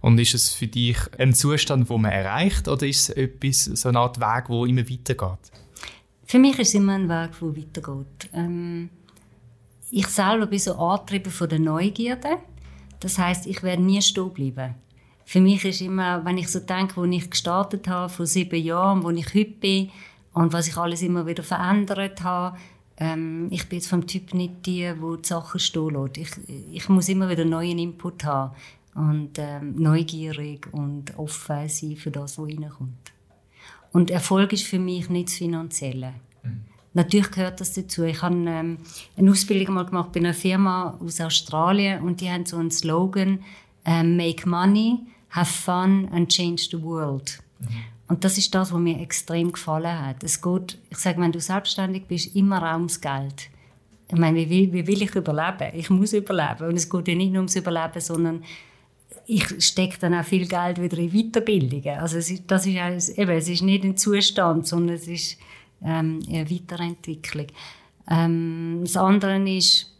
[0.00, 3.90] Und ist es für dich ein Zustand, wo man erreicht, oder ist es etwas, so
[3.90, 5.52] eine Art Weg, wo immer weitergeht?
[6.24, 8.30] Für mich ist es immer ein Weg, der weitergeht.
[8.32, 8.90] Ähm,
[9.90, 12.38] ich selber bin so angetrieben von der Neugierde.
[13.00, 14.74] Das heißt, ich werde nie stehen bleiben.
[15.24, 19.02] Für mich ist immer, wenn ich so denke, wo ich gestartet habe, vor sieben Jahren,
[19.02, 19.90] wo ich heute bin
[20.32, 22.56] und was ich alles immer wieder verändert habe,
[22.96, 26.16] ähm, ich bin jetzt vom Typ nicht die, wo die Sachen stehen lässt.
[26.16, 26.30] Ich,
[26.72, 28.54] ich muss immer wieder neuen Input haben
[28.94, 33.12] und ähm, neugierig und offen sein für das, was reinkommt.
[33.92, 36.14] Und Erfolg ist für mich nicht das Finanzielle.
[36.98, 38.02] Natürlich gehört das dazu.
[38.02, 38.78] Ich habe ähm,
[39.16, 43.44] eine Ausbildung mal gemacht bei einer Firma aus Australien und die haben so einen Slogan
[43.84, 44.98] ähm, «Make money,
[45.30, 47.38] have fun and change the world».
[47.60, 47.68] Mhm.
[48.08, 50.24] Und das ist das, was mir extrem gefallen hat.
[50.24, 53.48] Es geht, ich sage, wenn du selbstständig bist, immer auch ums Geld.
[54.10, 55.78] Ich meine, wie will, wie will ich überleben?
[55.78, 56.66] Ich muss überleben.
[56.66, 58.42] Und es geht ja nicht nur ums Überleben, sondern
[59.24, 62.00] ich stecke dann auch viel Geld wieder in Weiterbildungen.
[62.00, 65.38] Also es ist, das ist eben, es ist nicht ein Zustand, sondern es ist
[65.84, 67.46] ähm, Weiterentwicklung.
[68.10, 69.94] Ähm, das andere ist,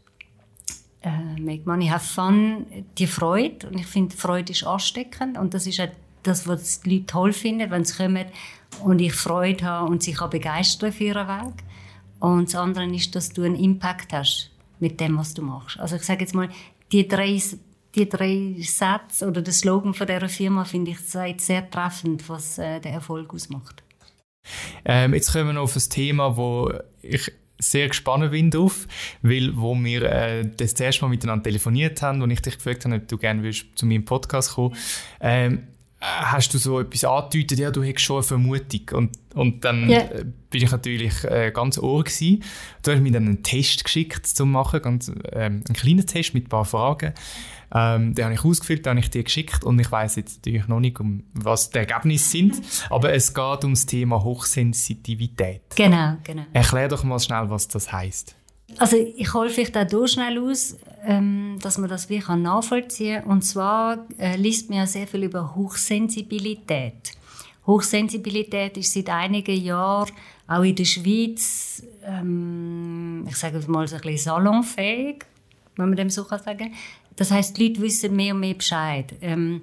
[1.02, 3.68] äh, make money, have fun, die Freude.
[3.68, 5.38] Und ich finde, Freude ist ansteckend.
[5.38, 5.88] Und das ist auch
[6.22, 8.26] das, was die Leute toll finden, wenn sie kommen
[8.82, 11.54] und ich Freude habe und sich auch begeistern für ihren Weg.
[12.20, 15.78] Und das andere ist, dass du einen Impact hast mit dem, was du machst.
[15.78, 16.48] Also ich sage jetzt mal,
[16.92, 17.40] die drei,
[17.94, 22.80] die drei Sätze oder der Slogan von dieser Firma finde ich sehr treffend, was äh,
[22.80, 23.82] den Erfolg ausmacht.
[24.84, 28.86] Ähm, jetzt kommen wir noch auf ein Thema, wo ich sehr gespannt bin drauf,
[29.22, 32.96] weil wo wir äh, das erste Mal miteinander telefoniert haben und ich dich gefragt habe,
[32.96, 34.76] ob du gerne willst, zu meinem Podcast kommen.
[35.20, 35.66] Ähm,
[36.00, 38.80] hast du so etwas angedeutet, ja, du hättest schon eine Vermutung.
[38.92, 40.08] Und, und dann yeah.
[40.50, 42.44] bin ich natürlich äh, ganz ohr gewesen.
[42.82, 46.46] Du hast mir dann einen Test geschickt zu machen, ganz, ähm, einen kleinen Test mit
[46.46, 47.14] ein paar Fragen.
[47.74, 50.68] Ähm, den habe ich ausgefüllt, den habe ich dir geschickt und ich weiß jetzt natürlich
[50.68, 55.62] noch nicht, um was die Ergebnisse sind, aber es geht um das Thema Hochsensitivität.
[55.76, 56.44] Genau, genau.
[56.54, 58.37] Erklär doch mal schnell, was das heißt.
[58.76, 63.30] Also ich hole vielleicht auch hier schnell aus, ähm, dass man das wirklich nachvollziehen kann.
[63.30, 67.12] Und zwar äh, liest man ja sehr viel über Hochsensibilität.
[67.66, 70.10] Hochsensibilität ist seit einigen Jahren
[70.46, 75.24] auch in der Schweiz, ähm, ich sage mal so ein bisschen salonfähig,
[75.76, 76.74] wenn man dem so kann sagen.
[77.16, 79.14] Das heißt, die Leute wissen mehr und mehr Bescheid.
[79.20, 79.60] Ähm,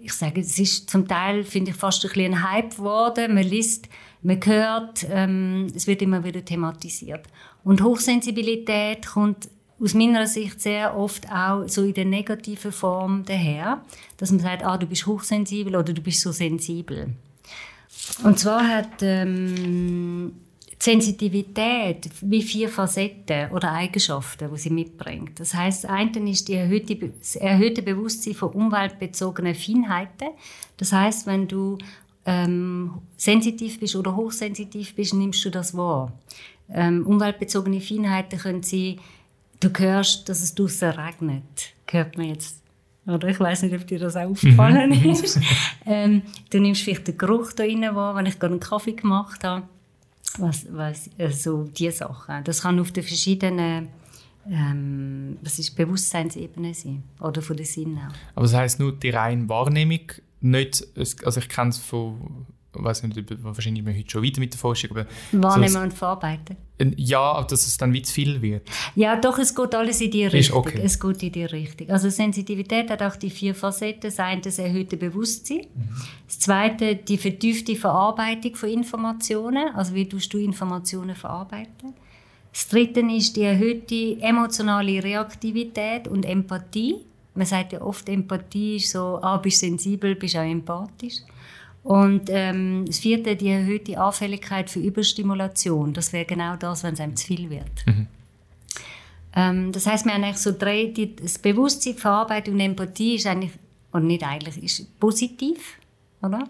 [0.00, 3.34] ich sage, es ist zum Teil, finde ich, fast ein bisschen ein Hype geworden.
[3.34, 3.88] Man liest,
[4.22, 7.26] man hört, ähm, es wird immer wieder thematisiert.
[7.64, 9.48] Und Hochsensibilität kommt
[9.80, 13.82] aus meiner Sicht sehr oft auch so in der negativen Form daher,
[14.16, 17.14] dass man sagt, ah, du bist hochsensibel oder du bist so sensibel.
[18.22, 20.32] Und zwar hat ähm,
[20.78, 25.38] Sensitivität wie vier Facetten oder Eigenschaften, die sie mitbringt.
[25.38, 30.30] Das heißt, eine ist die erhöhte, das erhöhte Bewusstsein von umweltbezogenen Feinheiten.
[30.76, 31.78] Das heißt, wenn du
[32.26, 36.12] ähm, sensitiv bist oder hochsensitiv bist, nimmst du das wahr.
[36.70, 38.98] Ähm, umweltbezogene Feinheiten können sein,
[39.60, 41.74] du hörst, dass es draußen regnet.
[41.90, 42.62] Hört man jetzt.
[43.06, 45.10] Oder ich weiß nicht, ob dir das auch aufgefallen mhm.
[45.10, 45.38] ist.
[45.86, 49.42] ähm, du nimmst vielleicht den Geruch da rein wahr, wenn ich gerade einen Kaffee gemacht
[49.44, 49.66] habe.
[50.38, 52.44] Was, was, also diese Sachen.
[52.44, 53.88] Das kann auf den verschiedenen
[54.50, 58.00] ähm, was ist Bewusstseinsebene sein oder von den Sinnen
[58.34, 60.00] Aber das heißt nur die reine Wahrnehmung,
[60.42, 64.52] nicht, also ich kenne es von ich weiß nicht, wahrscheinlich wir heute schon weiter mit
[64.52, 64.90] der Forschung.
[64.92, 66.56] Aber Wahrnehmen so, und verarbeiten.
[66.96, 68.66] Ja, dass es dann wie zu viel wird.
[68.94, 70.58] Ja, doch, es geht alles in die Richtung.
[70.58, 70.80] Okay.
[70.82, 71.90] Es geht in die Richtung.
[71.90, 74.00] Also Sensitivität hat auch die vier Facetten.
[74.02, 75.66] Das eine das erhöhte Bewusstsein.
[75.74, 75.88] Mhm.
[76.26, 79.68] Das zweite die vertiefte Verarbeitung von Informationen.
[79.74, 81.94] Also wie tust du Informationen verarbeiten?
[82.52, 86.96] Das dritte ist die erhöhte emotionale Reaktivität und Empathie.
[87.34, 91.16] Man sagt ja oft, Empathie ist so, ah, bist sensibel, bist auch empathisch.
[91.82, 95.92] Und ähm, das vierte, die erhöhte Anfälligkeit für Überstimulation.
[95.92, 97.86] Das wäre genau das, wenn es einem zu viel wird.
[97.86, 98.06] Mhm.
[99.34, 103.26] Ähm, das heißt, wir haben eigentlich so drei, die, das Bewusstsein, Verarbeitung und Empathie ist
[103.26, 103.52] eigentlich,
[103.90, 105.78] und nicht eigentlich, ist positiv,
[106.22, 106.48] oder?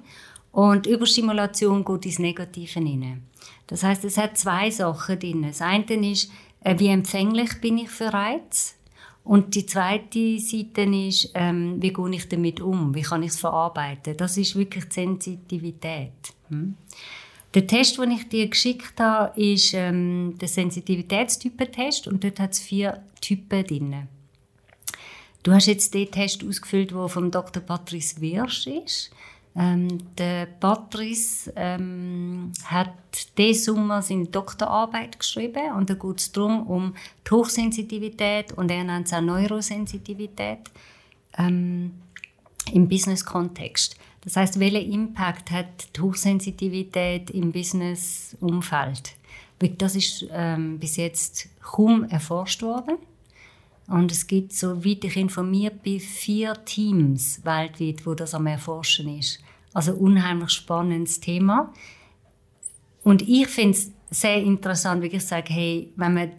[0.51, 3.23] Und Überstimulation geht ins Negative hinein.
[3.67, 5.43] Das heißt, es hat zwei Sachen drin.
[5.43, 8.75] Das eine ist, äh, wie empfänglich bin ich für Reiz?
[9.25, 12.95] Und die zweite Seite ist, ähm, wie gehe ich damit um?
[12.95, 14.17] Wie kann ich es verarbeiten?
[14.17, 16.13] Das ist wirklich die Sensitivität.
[16.49, 16.75] Hm?
[17.55, 22.61] Der Test, den ich dir geschickt habe, ist ähm, der Sensitivitätstypentest und dort hat es
[22.61, 24.09] vier Typen drin.
[25.43, 27.63] Du hast jetzt den Test ausgefüllt, der vom Dr.
[27.63, 29.11] Patrice Wirsch ist.
[29.55, 32.95] Ähm, der Patrice ähm, hat
[33.37, 36.95] diesen Sommer seine Doktorarbeit geschrieben und da geht es darum, um
[37.27, 40.71] die Hochsensitivität und er nennt es auch Neurosensitivität
[41.37, 41.93] ähm,
[42.73, 43.97] im Business-Kontext.
[44.23, 49.15] Das heißt, welchen Impact hat die Hochsensitivität im Business-Umfeld?
[49.79, 52.97] Das ist ähm, bis jetzt kaum erforscht worden.
[53.93, 59.39] Und es gibt, soweit ich informiert bin, vier Teams weltweit, wo das am Erforschen ist.
[59.75, 61.71] Also unheimlich spannendes Thema.
[63.05, 66.31] Und ich finde es sehr interessant, wie ich sage, hey, wenn man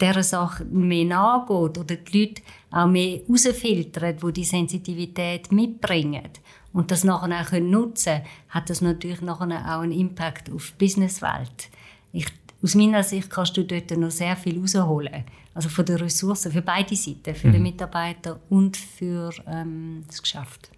[0.00, 2.42] dieser Sache mehr nachgeht oder die Leute
[2.72, 6.28] auch mehr herausfiltern, die die Sensitivität mitbringen
[6.72, 10.84] und das nachher auch nutzen können, hat das natürlich nachher auch einen Impact auf die
[10.84, 11.70] Businesswelt.
[12.12, 12.26] Ich,
[12.60, 15.24] aus meiner Sicht kannst du dort noch sehr viel rausholen.
[15.56, 17.52] Also von den Ressourcen für beide Seiten, für mhm.
[17.52, 20.70] den Mitarbeiter und für ähm, das Geschäft.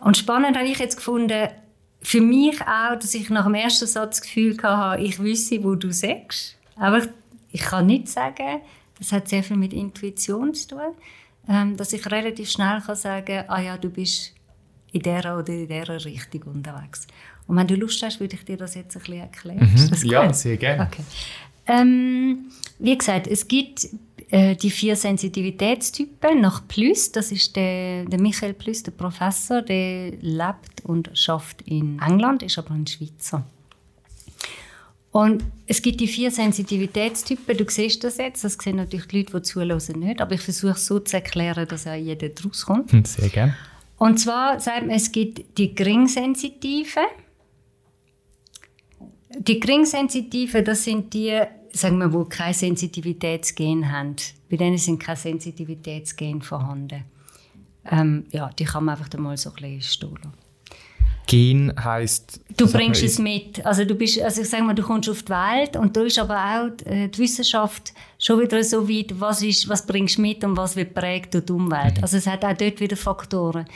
[0.00, 1.48] Und spannend habe ich jetzt gefunden,
[2.00, 5.74] für mich auch, dass ich nach dem ersten Satz das Gefühl hatte, ich wüsste, wo
[5.74, 6.58] du sagst.
[6.76, 7.02] Aber
[7.50, 8.60] ich kann nicht sagen,
[8.98, 10.94] das hat sehr viel mit Intuition zu tun,
[11.48, 14.34] ähm, dass ich relativ schnell kann sagen ah ja, du bist
[14.92, 17.06] in dieser oder in dieser Richtung unterwegs.
[17.46, 19.58] Und wenn du Lust hast, würde ich dir das jetzt ein bisschen erklären.
[19.58, 20.10] Mhm.
[20.10, 20.82] Ja, sehr gerne.
[20.82, 21.02] Okay.
[21.68, 23.88] Ähm, wie gesagt, es gibt
[24.30, 27.12] äh, die vier Sensitivitätstypen nach Plus.
[27.12, 32.58] Das ist der, der Michael Plus, der Professor, der lebt und schafft in England, ist
[32.58, 33.46] aber ein Schweizer.
[35.10, 37.56] Und es gibt die vier Sensitivitätstypen.
[37.56, 38.44] Du siehst das jetzt.
[38.44, 40.20] Das sehen natürlich die Leute, die zuhören, nicht.
[40.20, 42.92] Aber ich versuche es so zu erklären, dass auch jeder daraus kommt.
[42.92, 43.56] Hm, sehr gerne.
[43.96, 47.04] Und zwar sagt man, es gibt die Geringsensitiven.
[49.38, 51.40] Die Geringsensitiven, das sind die,
[51.72, 54.16] sagen wir, die kein Sensitivitätsgen haben.
[54.50, 57.04] Bei denen sind keine Sensitivitätsgen vorhanden.
[57.90, 60.32] Ähm, ja, die kann man einfach mal so ein bisschen stehen
[61.26, 62.40] Gen heißt.
[62.56, 63.64] Du bringst es mit.
[63.64, 66.18] Also du bist, also ich sage mal, du kommst auf die Welt und da ist
[66.18, 70.42] aber auch äh, die Wissenschaft schon wieder so weit, was, ist, was bringst du mit
[70.42, 71.98] und was wird prägt durch die Umwelt.
[71.98, 72.02] Mhm.
[72.02, 73.66] Also es hat auch dort wieder Faktoren.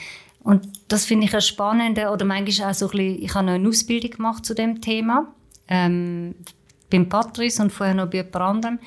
[0.41, 3.53] Und das finde ich ein spannende oder manchmal auch so ein bisschen, ich habe noch
[3.53, 5.29] eine Ausbildung gemacht zu dem Thema
[5.69, 6.35] ähm,
[6.93, 8.79] beim Patrice und vorher noch bei jemand anderem.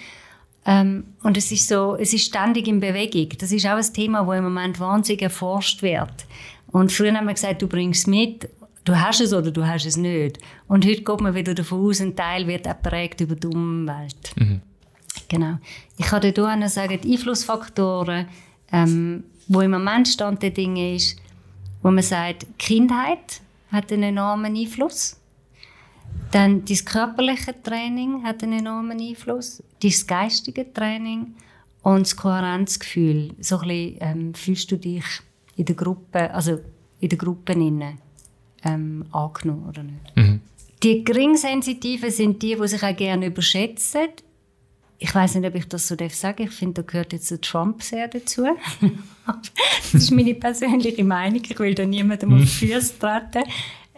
[0.65, 3.29] Ähm, und es ist so, es ist ständig in Bewegung.
[3.37, 6.25] Das ist auch ein Thema, das im Moment wahnsinnig erforscht wird.
[6.71, 8.49] Und früher haben wir gesagt, du bringst es mit,
[8.83, 10.39] du hast es oder du hast es nicht.
[10.67, 14.33] Und heute geht man wieder davon aus, ein Teil wird auch prägt über die Umwelt.
[14.35, 14.61] Mhm.
[15.27, 15.57] Genau.
[15.97, 18.27] Ich kann dir auch sagen, die Einflussfaktoren,
[18.71, 21.17] ähm, wo im Moment Stand der Dinge ist,
[21.81, 23.41] wo man sagt, Kindheit
[23.71, 25.17] hat einen enormen Einfluss.
[26.31, 31.35] Dann das körperliche Training hat einen enormen Einfluss, das geistige Training
[31.81, 33.33] und das Kohärenzgefühl.
[33.39, 35.05] So ein bisschen, ähm, fühlst du dich
[35.55, 36.59] in der Gruppe, also
[36.99, 37.99] in der Gruppe innen,
[38.63, 40.15] ähm, angenommen oder nicht.
[40.15, 40.41] Mhm.
[40.83, 44.09] Die Geringsensitiven sind die, die sich auch gerne überschätzen.
[44.97, 47.41] Ich weiß nicht, ob ich das so sagen darf Ich finde, da gehört jetzt der
[47.41, 48.45] Trump sehr dazu.
[49.25, 51.41] das ist meine persönliche Meinung.
[51.43, 53.43] Ich will da niemandem auf die Füße treten.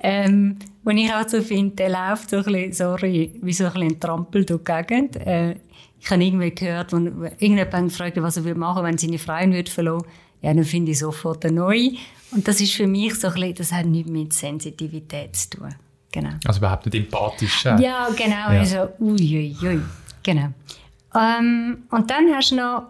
[0.02, 3.74] Ähm, wo ich auch so finde, der läuft so ein bisschen, sorry, wie so ein,
[3.74, 5.18] bisschen ein Trampel durch die Gegend.
[5.18, 5.56] Äh,
[6.00, 9.70] ich habe irgendwie gehört, wo irgendjemand fragt, was er würde machen, wenn seine Frau würde
[9.70, 10.06] verloren
[10.42, 11.92] ja, dann finde ich sofort eine neue.
[12.32, 15.76] Und das ist für mich so ein bisschen, das hat nichts mit Sensitivität zu tun.
[16.10, 16.30] Genau.
[16.46, 17.66] Also überhaupt nicht empathisch.
[17.66, 17.82] Äh.
[17.82, 18.52] Ja, genau.
[18.52, 18.60] Ja.
[18.60, 19.58] Also, uiuiui.
[19.62, 19.82] Ui, ui.
[20.24, 20.54] Genau.
[21.14, 22.84] Ähm, und dann hast du noch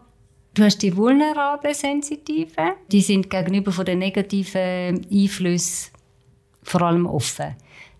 [0.54, 5.92] Du hast die vulnerable Sensitiven, die sind gegenüber von den negativen Einflüssen
[6.64, 7.56] vor allem offen.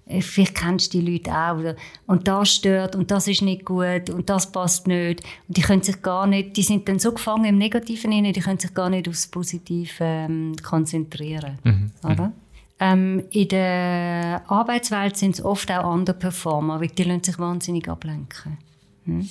[0.08, 1.76] Äh, vielleicht kennst du die Leute auch.
[2.06, 5.22] Und das stört und das ist nicht gut und das passt nicht.
[5.48, 8.42] Und die können sich gar nicht, die sind dann so gefangen im Negativen hinein, die
[8.42, 11.60] können sich gar nicht aufs Positive ähm, konzentrieren.
[11.64, 11.92] Mhm.
[12.04, 12.32] Oder?
[12.80, 17.90] Ähm, in der Arbeitswelt sind es oft auch andere Performer, weil die lassen sich wahnsinnig
[17.90, 18.58] ablenken.
[19.06, 19.28] Hm?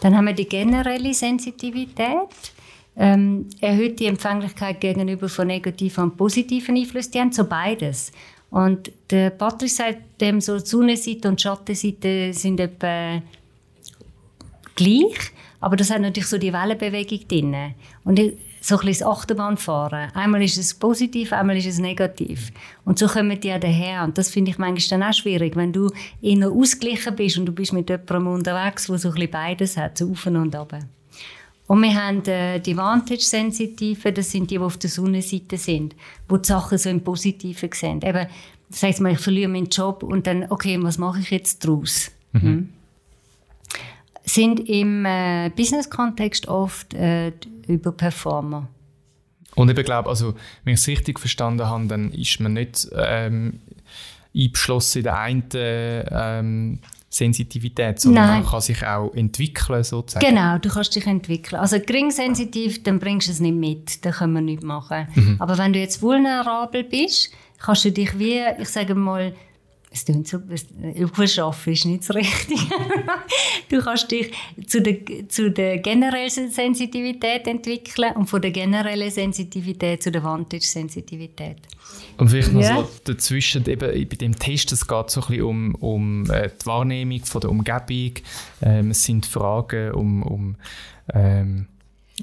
[0.00, 2.52] Dann haben wir die generelle Sensitivität.
[2.98, 7.12] Ähm, erhöhte Empfänglichkeit gegenüber von negativen und positiven Einflüssen.
[7.12, 8.10] Die haben so beides.
[8.50, 13.22] Und der Patrick sagt dem so, die Sonnenseite und Schattenseite sind etwa
[14.76, 17.74] gleich, aber das hat natürlich so die Wellenbewegung drin.
[18.04, 18.20] Und
[18.66, 20.10] so ein bisschen das Achterbahnfahren.
[20.14, 22.50] Einmal ist es positiv, einmal ist es negativ.
[22.84, 24.02] Und so kommen die ja daher.
[24.02, 27.52] Und das finde ich manchmal dann auch schwierig, wenn du eher ausgeglichen bist und du
[27.52, 30.78] bist mit jemandem unterwegs, der so ein bisschen beides hat, so auf und ab.
[31.66, 35.96] Und wir haben äh, die Vantage-Sensitiven, das sind die, die auf der Sonnenseite sind,
[36.28, 38.00] wo die Sachen so im Positiven sehen.
[38.02, 38.26] Eben,
[38.68, 42.10] das mal, ich verliere meinen Job und dann, okay, was mache ich jetzt daraus?
[42.32, 42.40] Mhm.
[42.40, 42.68] Hm?
[44.24, 47.32] Sind im äh, Business-Kontext oft äh,
[47.68, 48.68] Überperformer.
[49.54, 53.60] Und ich glaube, also, wenn ich es richtig verstanden habe, dann ist man nicht ähm,
[54.36, 56.78] eingeschlossen in der einen ähm,
[57.16, 58.42] Sensitivität, sondern Nein.
[58.42, 60.26] man kann sich auch entwickeln sozusagen.
[60.26, 61.60] Genau, du kannst dich entwickeln.
[61.60, 65.08] Also geringsensitiv, dann bringst du es nicht mit, dann können wir nichts machen.
[65.14, 65.36] Mhm.
[65.38, 69.34] Aber wenn du jetzt vulnerabel bist, kannst du dich wie, ich sage mal,
[69.90, 70.38] es klingt so,
[70.94, 72.60] überschaffen ist nicht das Richtige.
[73.70, 74.32] du kannst dich
[74.66, 74.96] zu der,
[75.28, 81.56] zu der generellen Sensitivität entwickeln und von der generellen Sensitivität zu der Vantage-Sensitivität.
[82.18, 82.76] Und vielleicht noch ja.
[82.76, 86.66] so dazwischen, eben bei dem Test, es geht so ein bisschen um, um äh, die
[86.66, 88.14] Wahrnehmung von der Umgebung,
[88.62, 90.56] ähm, es sind Fragen um, um
[91.12, 91.66] ähm,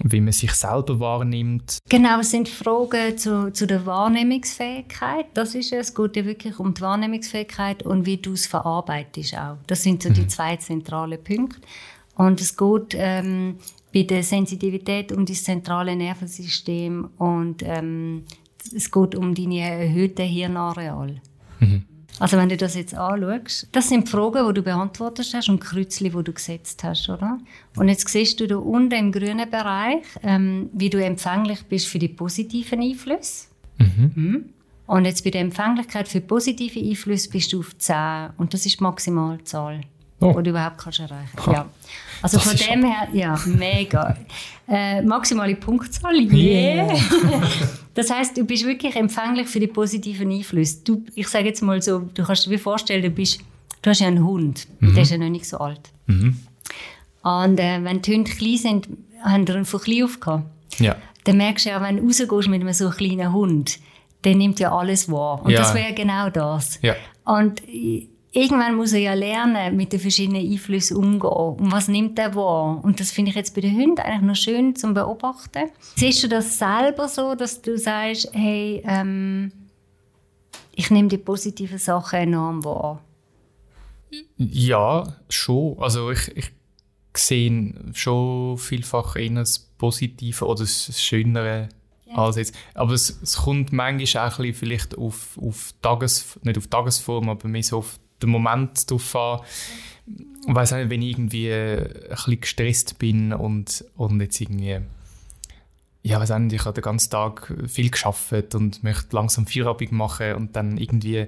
[0.04, 1.78] wie man sich selber wahrnimmt.
[1.88, 5.28] Genau, es sind Fragen zu, zu der Wahrnehmungsfähigkeit.
[5.36, 5.90] Das ist es.
[5.90, 9.58] Es geht ja wirklich um die Wahrnehmungsfähigkeit und wie du es verarbeitest auch.
[9.68, 10.14] Das sind so mhm.
[10.16, 11.60] die zwei zentralen Punkte.
[12.16, 13.58] Und es geht ähm,
[13.94, 18.24] bei der Sensitivität um das zentrale Nervensystem und ähm,
[18.76, 21.22] es geht um deine erhöhten Hirnareal.
[21.60, 21.84] Mhm.
[22.20, 25.60] Also wenn du das jetzt anschaust, das sind die Fragen, die du beantwortet hast und
[25.60, 27.40] Kreuzchen, die du gesetzt hast, oder?
[27.76, 32.00] Und jetzt siehst du da unten im grünen Bereich, ähm, wie du empfänglich bist für
[32.00, 33.48] die positiven Einflüsse.
[33.80, 34.12] Mhm.
[34.16, 34.50] Mhm.
[34.86, 38.80] Und jetzt bei der Empfänglichkeit für positive Einflüsse bist du auf 10 und das ist
[38.80, 39.82] die Maximalzahl
[40.24, 40.34] oh.
[40.38, 41.52] die du überhaupt kannst erreichen kannst.
[41.52, 41.66] Ja.
[42.22, 44.18] Also das von dem her, ja, mega.
[44.68, 46.88] Äh, maximale Punktzahl, yeah.
[46.88, 46.98] yeah.
[47.94, 50.80] das heißt, du bist wirklich empfänglich für die positiven Einflüsse.
[50.84, 53.40] Du, ich sage jetzt mal so, du kannst dir vorstellen, du, bist,
[53.82, 54.94] du hast ja einen Hund, mhm.
[54.94, 55.92] der ist ja noch nicht so alt.
[56.08, 56.40] Mhm.
[57.22, 58.88] Und äh, wenn die Hunde klein sind,
[59.24, 60.46] haben die von klein auf gehabt.
[60.80, 60.96] Ja.
[61.24, 63.80] Dann merkst du ja, wenn du rausgehst mit einem so kleinen Hund,
[64.24, 65.44] der nimmt ja alles wahr.
[65.44, 65.60] Und ja.
[65.60, 66.80] das wäre genau das.
[66.82, 66.96] Ja.
[67.26, 67.62] Und
[68.34, 71.66] irgendwann muss er ja lernen, mit den verschiedenen Einflüssen umzugehen.
[71.66, 72.84] Und was nimmt er wahr?
[72.84, 75.70] Und das finde ich jetzt bei den Hunden eigentlich noch schön zum Beobachten.
[75.96, 79.52] Siehst du das selber so, dass du sagst, hey, ähm,
[80.76, 83.02] ich nehme die positiven Sachen enorm wahr?
[84.38, 85.78] Ja, schon.
[85.80, 86.52] Also ich, ich
[87.16, 91.70] sehe schon vielfach eher das Positive oder das Schönere
[92.16, 92.56] als jetzt.
[92.74, 97.30] Aber es, es kommt manchmal auch ein bisschen vielleicht auf, auf Tages, nicht auf Tagesform,
[97.30, 99.40] aber mehr so auf den Moment drauf an.
[100.48, 104.80] Ich weiss nicht, wenn ich irgendwie ein bisschen gestresst bin und, und jetzt irgendwie
[106.06, 110.34] ja, weiß nicht, ich habe den ganzen Tag viel geschafft und möchte langsam Feierabend machen
[110.34, 111.28] und dann irgendwie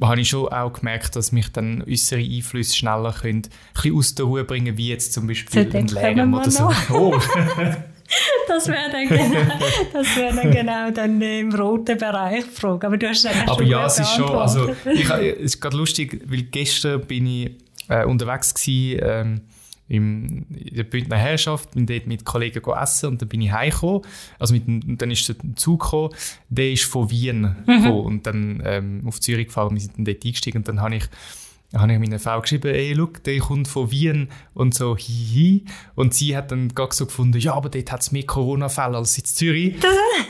[0.00, 4.14] habe ich schon auch gemerkt, dass mich dann äußere Einflüsse schneller können, ein bisschen aus
[4.14, 6.70] der Ruhe bringen, wie jetzt zum Beispiel ein Lärm oder so.
[6.90, 7.18] Oh.
[8.48, 9.40] das wäre dann, genau,
[10.16, 12.86] wär dann genau dann im roten Bereich Frage.
[12.86, 16.22] Aber du hast dann Aber ja, es ist schon, also ich, es ist gerade lustig,
[16.26, 17.50] weil gestern bin ich
[17.88, 19.40] äh, unterwegs gewesen, ähm,
[19.88, 24.00] im, in der Bündner Herrschaft, bin dort mit Kollegen essen und dann bin ich heimgekommen,
[24.38, 26.14] also mit, dann ist der Zug gekommen,
[26.48, 27.90] der ist von Wien mhm.
[27.90, 31.04] und dann ähm, auf Zürich gefahren, wir sind dann dort eingestiegen und dann habe ich
[31.72, 35.64] dann habe ich meiner Frau geschrieben, ey, schau, der kommt von Wien und so, hihi.
[35.94, 39.16] Und sie hat dann gerade so gefunden, ja, aber dort hat es mehr Corona-Fälle als
[39.16, 39.76] in Zürich.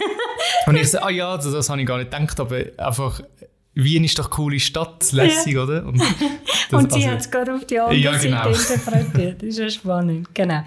[0.66, 3.20] und ich so, ah ja, das, das habe ich gar nicht gedacht, aber einfach,
[3.74, 5.64] Wien ist doch eine coole Stadt, lässig, ja.
[5.64, 5.84] oder?
[5.84, 6.00] Und,
[6.70, 8.52] das, und sie also, hat es gerade auf die andere ja, genau.
[8.52, 9.42] Seite interpretiert.
[9.42, 10.62] Das ist ja spannend, genau.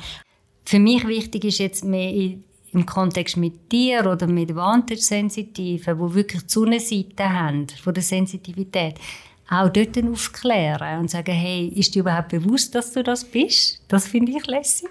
[0.66, 6.42] Für mich wichtig ist jetzt mehr im Kontext mit dir oder mit Vantage-Sensitiven, die wirklich
[6.42, 8.96] die Sonnenseite haben, von der Sensitivität
[9.50, 13.82] auch dort aufklären und sagen, hey, ist dir überhaupt bewusst, dass du das bist?
[13.88, 14.90] Das finde ich lässig.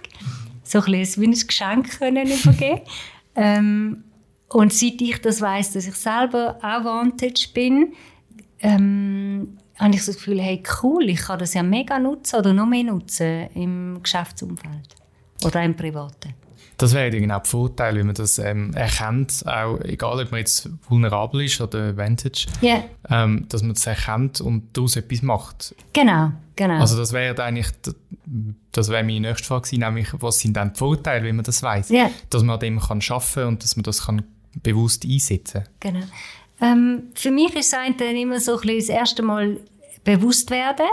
[0.62, 2.80] So ein bisschen wie ein Geschenk können übergeben.
[3.34, 4.04] ähm,
[4.48, 7.92] und seit ich das weiß, dass ich selber auch Vantage bin,
[8.60, 12.52] ähm, habe ich so das Gefühl, hey, cool, ich kann das ja mega nutzen oder
[12.52, 14.94] noch mehr nutzen im Geschäftsumfeld
[15.44, 16.34] oder im Privaten.
[16.76, 21.44] Das wäre der Vorteil, wenn man das ähm, erkennt, auch egal ob man jetzt vulnerabel
[21.44, 22.84] ist oder Vantage, yeah.
[23.08, 25.74] ähm, dass man das erkennt und daraus etwas macht.
[25.92, 26.80] Genau, genau.
[26.80, 27.68] Also das wäre eigentlich,
[28.72, 31.62] das wäre meine nächste Frage gewesen, nämlich was sind dann die Vorteile, wenn man das
[31.62, 32.10] weiß, yeah.
[32.30, 34.22] dass man an dem kann schaffen und dass man das kann
[34.62, 35.64] bewusst einsetzen.
[35.80, 36.04] Genau.
[36.60, 39.58] Ähm, für mich ist es dann immer so ein bisschen das erste Mal
[40.04, 40.86] bewusst werden,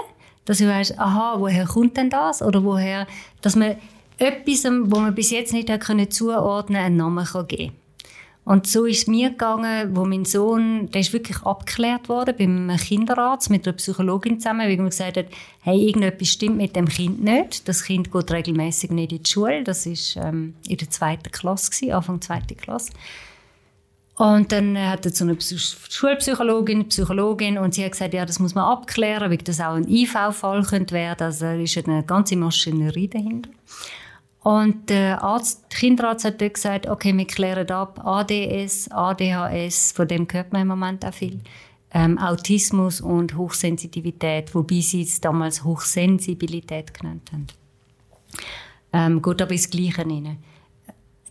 [0.45, 3.07] dass ich weiß, aha, woher kommt denn das oder woher,
[3.41, 3.75] dass man
[4.21, 7.71] etwas, wo man bis jetzt nicht können zuordnen einen Namen kann geben
[8.43, 12.75] und so ist es mir gegangen, wo mein Sohn, der ist wirklich abgeklärt worden beim
[12.75, 15.27] Kinderarzt mit einer Psychologin zusammen, weil man gesagt hat,
[15.61, 17.67] hey, irgendetwas stimmt mit dem Kind nicht.
[17.67, 19.63] Das Kind geht regelmäßig nicht in die Schule.
[19.63, 22.91] Das ist ähm, in der zweiten Klasse gewesen, Anfang zweite Klasse.
[24.15, 28.55] Und dann hat er zu einer Schulpsychologin, Psychologin, und sie hat gesagt, ja, das muss
[28.55, 31.23] man abklären, weil das auch ein IV-Fall könnte werden.
[31.23, 33.49] Also da ist eine ganze Maschinerie dahinter.
[34.43, 40.07] Und der, Arzt, der Kinderarzt hat dort gesagt, okay, wir klären ab ADS, ADHS, von
[40.07, 41.39] dem hört man im Moment auch viel,
[41.93, 47.47] ähm, Autismus und Hochsensitivität, wobei sie es damals Hochsensibilität genannt haben.
[48.93, 50.37] Ähm, gut, aber das Gleiche rein.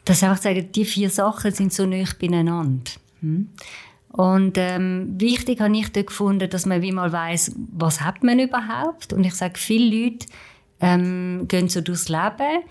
[0.05, 2.91] Das einfach sagen, die vier Sachen sind so nah beieinander.
[3.21, 3.49] Hm?
[4.13, 8.39] Und ähm, wichtig habe ich dort gefunden, dass man wie mal weiß, was hat man
[8.39, 9.13] überhaupt.
[9.13, 10.27] Und ich sage, viele Leute
[10.81, 12.65] ähm, gehen so durchs Leben,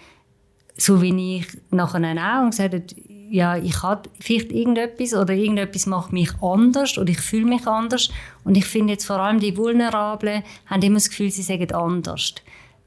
[0.78, 2.96] so wie ich nachher auch und gesagt
[3.32, 8.10] ja, ich habe vielleicht irgendetwas oder irgendetwas macht mich anders oder ich fühle mich anders.
[8.44, 12.34] Und ich finde jetzt vor allem die Vulnerablen haben immer das Gefühl, sie sagen anders.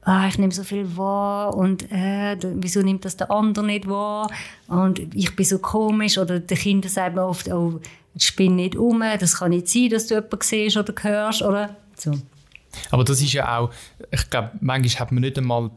[0.05, 4.29] Ah, ich nehme so viel wahr und äh, wieso nimmt das der andere nicht wahr?
[4.67, 7.79] Und ich bin so komisch oder die Kinder sagen oft, oh,
[8.19, 12.13] spinn nicht um, das kann nicht sein, dass du jemanden siehst oder hörst oder so.
[12.91, 13.71] Aber das ist ja auch,
[14.11, 15.71] ich glaube, manchmal hat man nicht einmal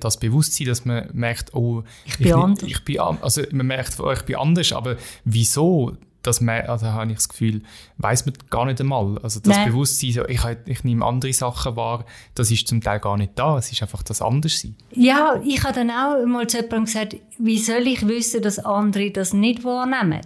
[0.00, 2.68] das Bewusstsein, dass man merkt, oh, ich bin ich, anders.
[2.68, 5.96] Ich bin, also man merkt, oh, ich bin anders, aber wieso?
[6.22, 7.62] Das also habe ich das Gefühl,
[7.96, 9.16] weiß man gar nicht einmal.
[9.22, 9.70] Also das Nein.
[9.70, 13.56] Bewusstsein, so, ich, ich nehme andere Sachen wahr, das ist zum Teil gar nicht da.
[13.56, 14.76] Es ist einfach das Anderssein.
[14.92, 19.10] Ja, ich habe dann auch mal zu jemandem gesagt, wie soll ich wissen, dass andere
[19.10, 20.20] das nicht wahrnehmen?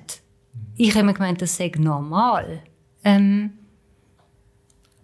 [0.77, 2.65] Ich habe mir gemeint, das sei normal.
[3.05, 3.53] Ähm,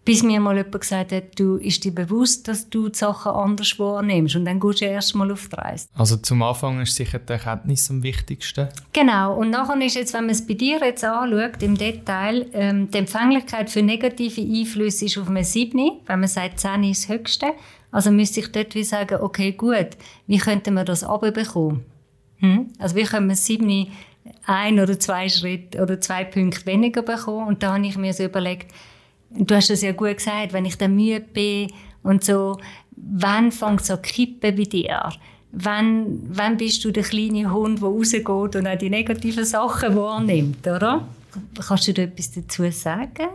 [0.04, 3.78] bis mir mal jemand gesagt hat, du ist dir bewusst, dass du die Sachen anders
[3.78, 5.88] wahrnimmst und dann gehst du erst mal auf die Reise.
[5.94, 8.68] Also zum Anfang ist sicher die Erkenntnis am wichtigsten.
[8.92, 12.90] Genau, und nachher ist jetzt, wenn man es bei dir jetzt anschaut, im Detail, ähm,
[12.90, 17.16] die Empfänglichkeit für negative Einflüsse ist auf einem 7, wenn man sagt, 10 ist das
[17.16, 17.46] Höchste.
[17.92, 19.90] Also müsste ich dort wie sagen, okay, gut,
[20.26, 21.84] wie könnten wir das abbekommen?
[22.38, 22.68] Hm?
[22.78, 23.88] Also wie können wir 7
[24.46, 27.48] ein oder zwei Schritte oder zwei Punkte weniger bekommen?
[27.48, 28.72] Und da habe ich mir so überlegt,
[29.30, 31.72] du hast es ja gut gesagt, wenn ich dann müde bin
[32.02, 32.58] und so,
[32.96, 35.10] wann fängt an kippen bei dir?
[35.52, 40.66] Wann, wann bist du der kleine Hund, der rausgeht und auch die negativen Sachen wahrnimmt,
[40.66, 41.08] oder?
[41.66, 43.28] Kannst du da etwas dazu sagen?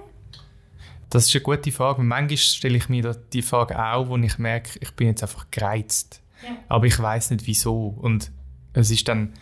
[1.09, 2.03] Das ist eine gute Frage.
[2.03, 6.21] Manchmal stelle ich mir die Frage auch, wo ich merke, ich bin jetzt einfach gereizt.
[6.43, 6.57] Ja.
[6.67, 7.95] Aber ich weiß nicht wieso.
[7.97, 8.31] Und
[8.73, 9.33] es ist dann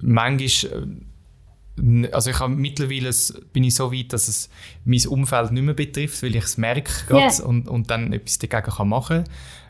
[0.00, 0.86] manchmal
[2.12, 3.10] also ich habe mittlerweile
[3.52, 4.50] bin ich so weit, dass es
[4.84, 7.42] mein Umfeld nicht mehr betrifft, weil ich es merke yeah.
[7.44, 9.24] und, und dann etwas dagegen kann machen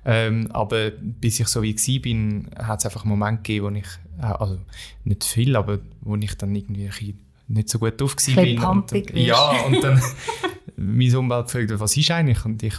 [0.05, 3.79] ähm, aber bis ich so wie war, bin, hat es einfach einen Moment gegeben, wo
[3.79, 3.87] ich,
[4.23, 4.59] äh, also
[5.05, 7.15] nicht viel, aber wo ich dann irgendwie
[7.49, 8.43] nicht so gut drauf war.
[8.43, 8.59] bin.
[8.59, 10.01] Und, und, ja, und dann
[10.77, 12.43] mein Umwelt fragt, was ist eigentlich?
[12.45, 12.75] Und ich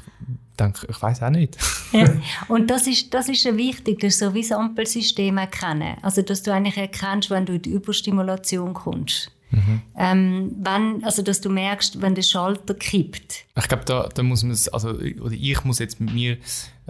[0.60, 1.58] denke, ich weiß auch nicht.
[1.92, 2.06] ja.
[2.48, 5.98] Und das ist, das ist ja wichtig, das ist so wie das Ampelsystem erkennen.
[6.02, 9.32] Also, dass du eigentlich erkennst, wenn du in die Überstimulation kommst.
[9.52, 9.82] Mhm.
[9.98, 13.46] Ähm, wenn, also dass du merkst, wenn der Schalter kippt.
[13.58, 16.38] Ich glaube, da, da muss man also oder ich muss jetzt mit mir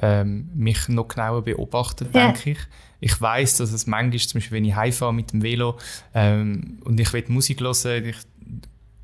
[0.01, 2.32] ähm, mich noch genauer beobachten, ja.
[2.32, 2.57] denke ich.
[2.99, 5.78] Ich weiß, dass es manchmal, zum Beispiel, wenn ich heimfahre mit dem Velo
[6.13, 8.17] ähm, und ich will Musik hören, ich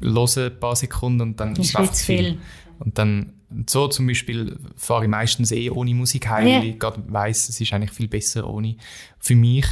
[0.02, 2.18] höre ein paar Sekunden und dann ist es viel.
[2.18, 2.38] viel.
[2.80, 3.35] Und dann
[3.68, 6.60] so zum Beispiel fahre ich meistens eh ohne Musik heim, ja.
[6.60, 8.76] weil ich gerade weiss, es ist eigentlich viel besser ohne
[9.20, 9.66] für mich.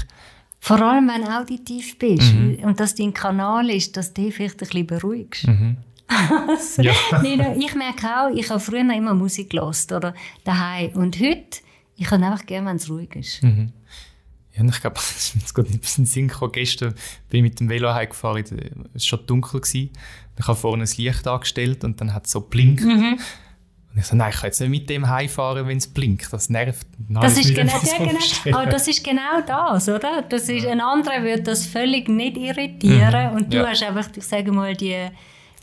[0.59, 2.59] Vor allem, wenn du auditiv bist mhm.
[2.63, 5.47] und das dein Kanal ist, dass du dich vielleicht ein bisschen beruhigst.
[5.47, 5.77] Mhm.
[6.07, 6.93] also, ja.
[7.57, 10.13] ich merke auch, ich habe früher immer Musik gehört oder
[10.43, 11.59] daheim und heute,
[11.97, 13.43] ich kann einfach gerne, wenn es ruhig ist.
[13.43, 13.73] Mhm.
[14.55, 16.51] Ja, ich glaube, es ist gerade ein bisschen Sinn gekommen.
[16.51, 16.93] Gestern
[17.29, 19.61] bin ich mit dem Velo heimgefahren, es war schon dunkel.
[19.61, 19.89] Gewesen.
[20.37, 22.83] Ich habe vorne ein Licht angestellt und dann hat es so blinkt.
[22.83, 23.19] Mhm.
[23.93, 26.33] Und ich so, nein, ich kann jetzt nicht mit dem heimfahren, wenn es blinkt.
[26.33, 26.87] Das nervt.
[27.09, 27.97] Das ist, genau, ja,
[28.43, 30.23] genau, aber das ist genau das, oder?
[30.27, 33.31] Das ist, ein anderer würde das völlig nicht irritieren.
[33.31, 33.35] Mhm.
[33.35, 33.67] Und du ja.
[33.67, 35.09] hast einfach, ich sage mal, die,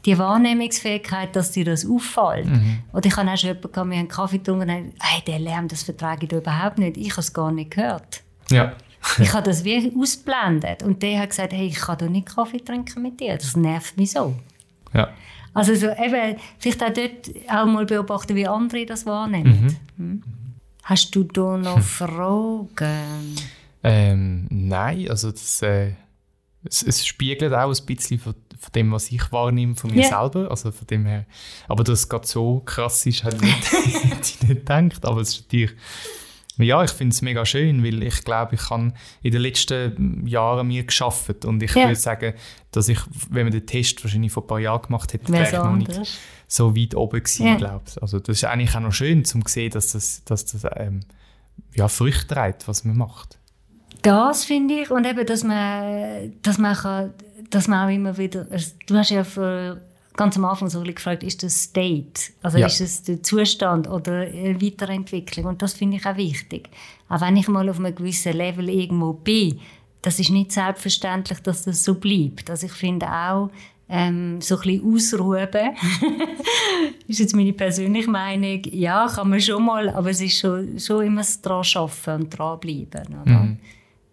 [0.04, 2.46] die Wahrnehmungsfähigkeit, dass dir das auffällt.
[2.46, 2.84] Mhm.
[2.92, 5.38] Oder ich habe auch schon jemanden gehabt, wir haben Kaffee getrunken und haben, hey, der
[5.40, 6.96] Lärm, das vertrage ich überhaupt nicht.
[6.98, 8.22] Ich habe es gar nicht gehört.
[8.48, 8.74] Ja.
[9.18, 10.84] ich habe das wie ausblendet.
[10.84, 13.36] Und der hat gesagt, hey, ich kann doch nicht Kaffee trinken mit dir.
[13.36, 14.36] Das nervt mich so.
[14.94, 15.08] Ja.
[15.52, 19.78] Also so eben, vielleicht auch dort auch mal beobachten, wie andere das wahrnehmen.
[19.96, 20.04] Mhm.
[20.04, 20.22] Hm?
[20.84, 21.80] Hast du da noch.
[21.82, 23.36] Fragen?
[23.82, 25.92] Ähm, nein, also das, äh,
[26.64, 30.20] es, es, spiegelt auch ein bisschen von, von, dem, was ich wahrnehme von mir yeah.
[30.20, 30.50] selber.
[30.50, 31.24] Also von dem her,
[31.68, 35.04] aber dass es gerade so krass ist, hätte ich nicht, nicht gedacht.
[35.04, 35.72] Aber es ist natürlich
[36.62, 38.92] ja, ich finde es mega schön, weil ich glaube, ich habe
[39.22, 41.84] in den letzten Jahren mir geschafft und ich ja.
[41.84, 42.34] würde sagen,
[42.70, 42.98] dass ich,
[43.30, 46.18] wenn man den Test wahrscheinlich vor ein paar Jahren gemacht hätte, wäre ich noch nicht
[46.46, 47.54] so weit oben gewesen, ja.
[47.56, 48.02] glaube ich.
[48.02, 51.00] Also das ist eigentlich auch noch schön, um zu sehen, dass das, dass das ähm,
[51.74, 53.38] ja, Früchte trägt, was man macht.
[54.02, 57.14] Das finde ich und eben, dass man, dass man, kann,
[57.50, 59.80] dass man auch immer wieder, also, du hast ja für
[60.20, 62.32] ganz am Anfang so gefragt, ist das State?
[62.42, 62.66] Also ja.
[62.66, 65.46] ist es der Zustand oder eine Weiterentwicklung?
[65.46, 66.68] Und das finde ich auch wichtig.
[67.08, 69.58] Auch wenn ich mal auf einem gewissen Level irgendwo bin,
[70.02, 72.50] das ist nicht selbstverständlich, dass das so bleibt.
[72.50, 73.48] Also ich finde auch,
[73.88, 75.48] ähm, so ein bisschen ausruhen.
[77.08, 78.60] ist jetzt meine persönliche Meinung.
[78.72, 82.38] Ja, kann man schon mal, aber es ist schon, schon immer das dran arbeiten und
[82.38, 83.22] dranbleiben.
[83.22, 83.38] Oder?
[83.38, 83.58] Mhm.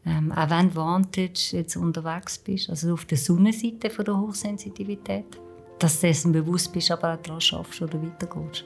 [0.05, 5.37] ähm, auch wenn du Vantage jetzt unterwegs bist, also auf der Sonnenseite von der Hochsensitivität,
[5.79, 8.65] dass du dessen bewusst bist, aber auch daran schaffst oder weitergehst.